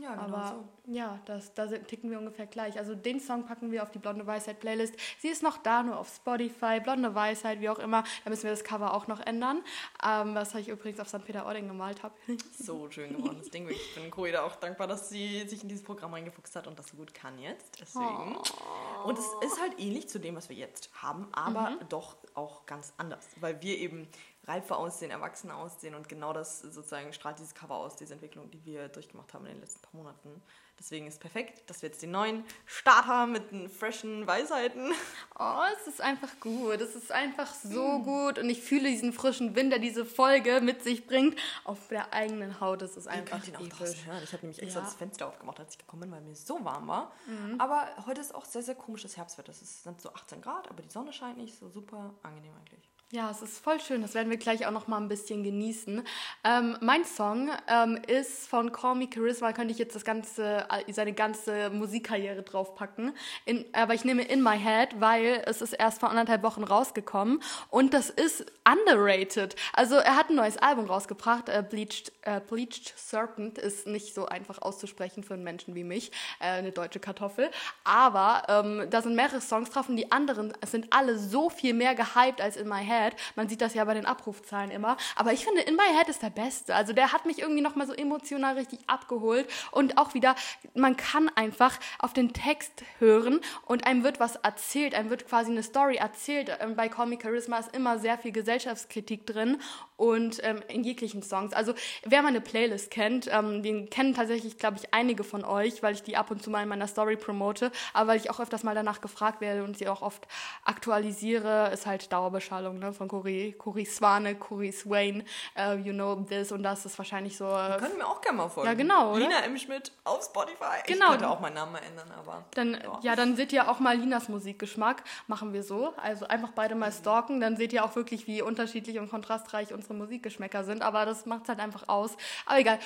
[0.01, 0.93] Ja, genau Aber so.
[0.93, 2.79] ja, das, da ticken wir ungefähr gleich.
[2.79, 4.95] Also den Song packen wir auf die Blonde Weisheit Playlist.
[5.19, 8.05] Sie ist noch da, nur auf Spotify, Blonde Weisheit, wie auch immer.
[8.25, 9.63] Da müssen wir das Cover auch noch ändern.
[10.05, 11.25] Ähm, was ich übrigens auf St.
[11.25, 12.15] Peter-Ording gemalt habe.
[12.59, 13.69] so schön geworden, das Ding.
[13.69, 16.89] Ich bin Koida auch dankbar, dass sie sich in dieses Programm reingefuchst hat und das
[16.89, 17.81] so gut kann jetzt.
[17.81, 18.37] Deswegen.
[18.37, 19.09] Oh.
[19.09, 21.89] Und es ist halt ähnlich zu dem, was wir jetzt haben, aber mhm.
[21.89, 23.27] doch auch ganz anders.
[23.41, 24.09] Weil wir eben
[24.45, 28.65] reifer aussehen, erwachsen aussehen und genau das sozusagen strahlt dieses Cover aus, diese Entwicklung, die
[28.65, 30.43] wir durchgemacht haben in den letzten paar Monaten.
[30.81, 34.93] Deswegen ist perfekt, dass wir jetzt den neuen Start haben mit den freshen Weisheiten.
[35.39, 36.81] Oh, es ist einfach gut.
[36.81, 38.03] Es ist einfach so mm.
[38.03, 42.15] gut und ich fühle diesen frischen Wind, der diese Folge mit sich bringt, auf der
[42.15, 42.81] eigenen Haut.
[42.81, 44.23] Es ist einfach ihn auch hören.
[44.25, 44.87] Ich habe nämlich extra ja.
[44.87, 47.13] das Fenster aufgemacht, als ich gekommen bin, weil mir so warm war.
[47.27, 47.61] Mhm.
[47.61, 49.51] Aber heute ist auch sehr, sehr komisches Herbstwetter.
[49.53, 51.59] Es sind so 18 Grad, aber die Sonne scheint nicht.
[51.59, 52.91] So super angenehm eigentlich.
[53.13, 54.03] Ja, es ist voll schön.
[54.03, 56.05] Das werden wir gleich auch noch mal ein bisschen genießen.
[56.45, 59.53] Ähm, mein Song ähm, ist von Call Me Charisma.
[59.53, 63.13] Könnte ich jetzt das ganze, seine ganze Musikkarriere draufpacken.
[63.47, 67.43] In, aber ich nehme In My Head, weil es ist erst vor anderthalb Wochen rausgekommen
[67.69, 69.57] und das ist underrated.
[69.73, 71.49] Also er hat ein neues Album rausgebracht.
[71.49, 76.13] Äh, Bleached, äh, Bleached Serpent ist nicht so einfach auszusprechen für einen Menschen wie mich,
[76.39, 77.51] äh, eine deutsche Kartoffel.
[77.83, 81.97] Aber ähm, da sind mehrere Songs drauf und die anderen sind alle so viel mehr
[81.97, 83.00] gehypt als In My Head.
[83.03, 83.17] Head.
[83.37, 84.97] Man sieht das ja bei den Abrufzahlen immer.
[85.17, 86.75] Aber ich finde, In My Head ist der Beste.
[86.75, 89.49] Also der hat mich irgendwie nochmal so emotional richtig abgeholt.
[89.71, 90.35] Und auch wieder,
[90.75, 94.95] man kann einfach auf den Text hören und einem wird was erzählt.
[94.95, 96.57] Einem wird quasi eine Story erzählt.
[96.61, 99.59] Ähm, bei Me Charisma ist immer sehr viel Gesellschaftskritik drin
[99.97, 101.53] und ähm, in jeglichen Songs.
[101.53, 101.75] Also
[102.05, 106.03] wer meine Playlist kennt, ähm, den kennen tatsächlich, glaube ich, einige von euch, weil ich
[106.03, 108.75] die ab und zu mal in meiner Story promote, aber weil ich auch öfters mal
[108.75, 110.27] danach gefragt werde und sie auch oft
[110.65, 112.79] aktualisiere, ist halt Dauerbeschallung.
[112.79, 112.90] Ne?
[112.91, 112.95] Ne?
[112.95, 115.25] Von Cory, Cory Swane, Cory Swain,
[115.57, 117.47] uh, you know this und das ist wahrscheinlich so.
[117.47, 118.69] Äh, können wir auch gerne mal folgen.
[118.69, 119.17] Ja, genau.
[119.17, 119.45] Lina oder?
[119.45, 119.57] M.
[119.57, 120.83] Schmidt auf Spotify.
[120.87, 121.07] Genau.
[121.07, 122.45] Ich könnte auch meinen Namen mal ändern, aber.
[122.55, 123.01] Dann, ja.
[123.03, 123.17] ja.
[123.17, 125.03] dann seht ihr auch mal Linas Musikgeschmack.
[125.27, 125.95] Machen wir so.
[125.97, 129.95] Also einfach beide mal stalken, dann seht ihr auch wirklich, wie unterschiedlich und kontrastreich unsere
[129.95, 130.83] Musikgeschmäcker sind.
[130.83, 132.17] Aber das macht es halt einfach aus.
[132.47, 132.79] Aber egal,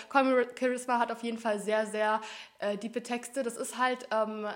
[0.59, 2.21] Charisma hat auf jeden Fall sehr, sehr
[2.59, 3.43] äh, diepe Texte.
[3.43, 4.47] Das ist halt ähm,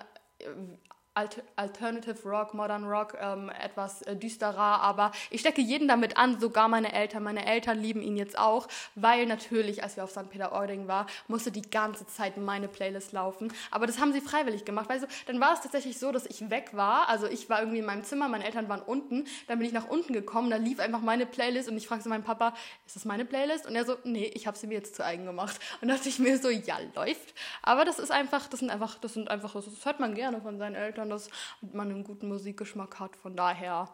[1.57, 6.69] Alternative Rock, Modern Rock, ähm, etwas äh, düsterer, aber ich stecke jeden damit an, sogar
[6.69, 7.23] meine Eltern.
[7.23, 10.31] Meine Eltern lieben ihn jetzt auch, weil natürlich, als wir auf St.
[10.31, 13.53] Peter-Ording waren, musste die ganze Zeit meine Playlist laufen.
[13.71, 14.89] Aber das haben sie freiwillig gemacht.
[14.89, 17.09] Weißt du, dann war es tatsächlich so, dass ich weg war.
[17.09, 19.25] Also ich war irgendwie in meinem Zimmer, meine Eltern waren unten.
[19.47, 22.25] Dann bin ich nach unten gekommen, da lief einfach meine Playlist und ich fragte meinen
[22.25, 22.55] Papa,
[22.87, 23.67] ist das meine Playlist?
[23.67, 25.59] Und er so, nee, ich habe sie mir jetzt zu eigen gemacht.
[25.81, 27.35] Und dachte ich mir so, ja, läuft.
[27.63, 30.59] Aber das ist einfach, das sind einfach, das sind einfach, das hört man gerne von
[30.59, 31.31] seinen Eltern dass
[31.61, 33.17] man einen guten Musikgeschmack hat.
[33.17, 33.89] Von daher,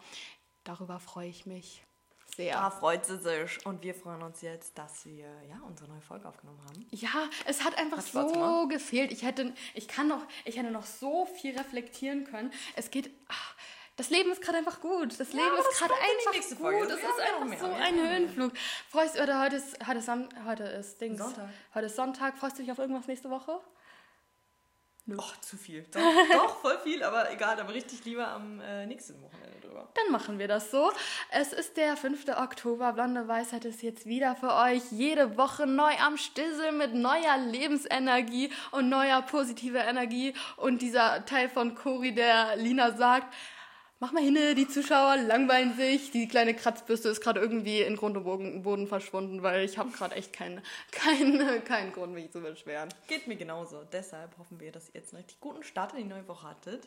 [0.64, 1.84] darüber freue ich mich
[2.36, 2.54] sehr.
[2.54, 3.64] Da freut sie sich.
[3.64, 6.86] Und wir freuen uns jetzt, dass wir ja, unsere neue Folge aufgenommen haben.
[6.90, 9.12] Ja, es hat einfach hat so gefehlt.
[9.12, 12.52] Ich hätte, ich kann noch, ich hätte noch so viel reflektieren können.
[12.76, 13.10] Es geht.
[13.28, 13.54] Ach,
[13.96, 15.18] das Leben ist gerade einfach gut.
[15.20, 16.90] Das Leben ist gerade einfach gut.
[16.90, 18.52] Es ist einfach so ein Höhenflug.
[18.90, 20.10] Freust du, oder heute ist, heute ist,
[20.44, 21.18] heute ist Dings.
[21.18, 21.48] Sonntag.
[21.74, 22.36] Heute ist Sonntag.
[22.36, 23.60] Freust du dich auf irgendwas nächste Woche?
[25.06, 25.16] Nö.
[25.18, 25.84] Och, zu viel.
[25.92, 26.00] Doch,
[26.32, 29.86] doch, voll viel, aber egal, aber richtig lieber am äh, nächsten Wochenende drüber.
[29.92, 30.92] Dann machen wir das so.
[31.30, 32.26] Es ist der 5.
[32.28, 32.94] Oktober.
[32.94, 38.50] Blonde Weisheit ist jetzt wieder für euch jede Woche neu am Stissel mit neuer Lebensenergie
[38.70, 40.32] und neuer positiver Energie.
[40.56, 43.34] Und dieser Teil von Cori, der Lina sagt,
[44.04, 46.10] mach mal hin, die Zuschauer langweilen sich.
[46.10, 50.14] Die kleine Kratzbürste ist gerade irgendwie in Grund und Boden verschwunden, weil ich habe gerade
[50.14, 50.60] echt keinen
[50.92, 52.90] kein, kein Grund, mich zu beschweren.
[53.08, 53.82] Geht mir genauso.
[53.90, 56.86] Deshalb hoffen wir, dass ihr jetzt einen richtig guten Start in die neue Woche hattet.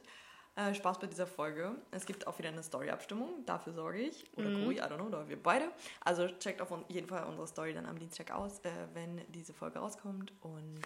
[0.55, 1.71] Äh, Spaß bei dieser Folge.
[1.89, 3.43] Es gibt auch wieder eine Story-Abstimmung.
[3.47, 4.25] Dafür sorge ich.
[4.35, 4.65] Oder mhm.
[4.65, 5.71] Kuri, I don't know, oder wir beide.
[6.01, 9.79] Also checkt auf jeden Fall unsere Story dann am Dienstag aus, äh, wenn diese Folge
[9.79, 10.33] rauskommt.
[10.41, 10.81] Und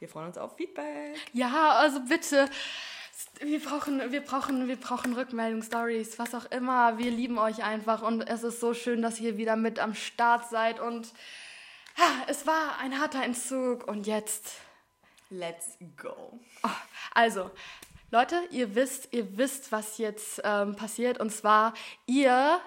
[0.00, 1.16] wir freuen uns auf Feedback.
[1.32, 2.50] Ja, also bitte
[3.40, 6.98] wir brauchen, wir brauchen, wir brauchen Rückmeldung, Stories, was auch immer.
[6.98, 10.48] Wir lieben euch einfach und es ist so schön, dass ihr wieder mit am Start
[10.48, 11.12] seid und
[11.98, 14.52] ha, es war ein harter Entzug und jetzt
[15.30, 16.38] let's go.
[16.62, 16.68] Oh,
[17.14, 17.50] also
[18.10, 21.74] Leute, ihr wisst, ihr wisst, was jetzt ähm, passiert und zwar
[22.06, 22.60] ihr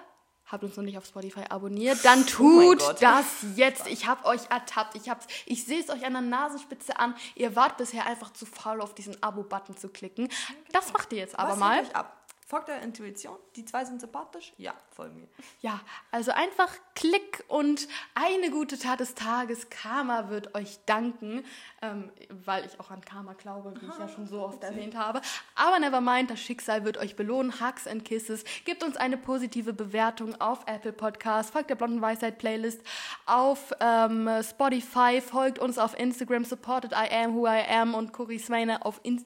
[0.50, 3.24] habt uns noch nicht auf Spotify abonniert, dann oh tut oh das
[3.56, 3.86] jetzt.
[3.86, 4.96] Ich habe euch ertappt.
[4.96, 5.10] Ich,
[5.46, 7.14] ich sehe es euch an der Nasenspitze an.
[7.34, 10.28] Ihr wart bisher einfach zu faul, auf diesen Abo-Button zu klicken.
[10.72, 11.82] Das macht ihr jetzt aber Was mal.
[11.92, 12.19] Ab?
[12.50, 13.36] Folgt der Intuition?
[13.54, 14.52] Die zwei sind sympathisch?
[14.58, 15.28] Ja, folgen mir.
[15.60, 15.80] Ja,
[16.10, 17.86] also einfach Klick und
[18.16, 19.70] eine gute Tat des Tages.
[19.70, 21.44] Karma wird euch danken,
[21.80, 22.10] ähm,
[22.44, 25.20] weil ich auch an Karma glaube, wie Aha, ich ja schon so oft erwähnt habe.
[25.54, 27.60] Aber never mind, das Schicksal wird euch belohnen.
[27.60, 28.42] Hugs and Kisses.
[28.64, 31.52] Gebt uns eine positive Bewertung auf Apple Podcast.
[31.52, 32.80] Folgt der Blonden Weisheit Playlist
[33.26, 35.20] auf ähm, Spotify.
[35.20, 36.44] Folgt uns auf Instagram.
[36.44, 39.24] Supported I am who I am und Cory Swaine auf, In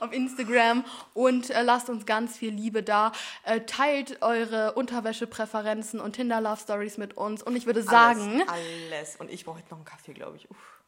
[0.00, 0.82] auf Instagram.
[1.12, 3.12] Und äh, lasst uns ganz viel Liebe da.
[3.44, 7.42] Äh, teilt eure Unterwäschepräferenzen und Tinder-Love-Stories mit uns.
[7.42, 8.42] Und ich würde sagen...
[8.46, 9.16] Alles, alles.
[9.16, 10.50] Und ich brauche heute noch einen Kaffee, glaube ich.
[10.50, 10.78] Uff.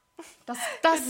[0.47, 1.01] Das, das,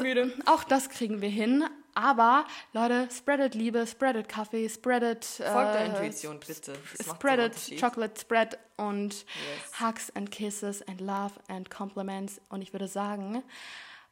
[0.47, 1.65] auch das kriegen wir hin.
[1.95, 5.25] Aber Leute, spreadet Liebe, spreadet Kaffee, spreadet.
[5.25, 6.75] Folgt der äh, Intuition, bitte.
[7.03, 9.81] spreadet Chocolate Spread und yes.
[9.81, 12.41] Hugs and Kisses and Love and Compliments.
[12.49, 13.43] Und ich würde sagen,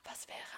[0.05, 0.58] was wäre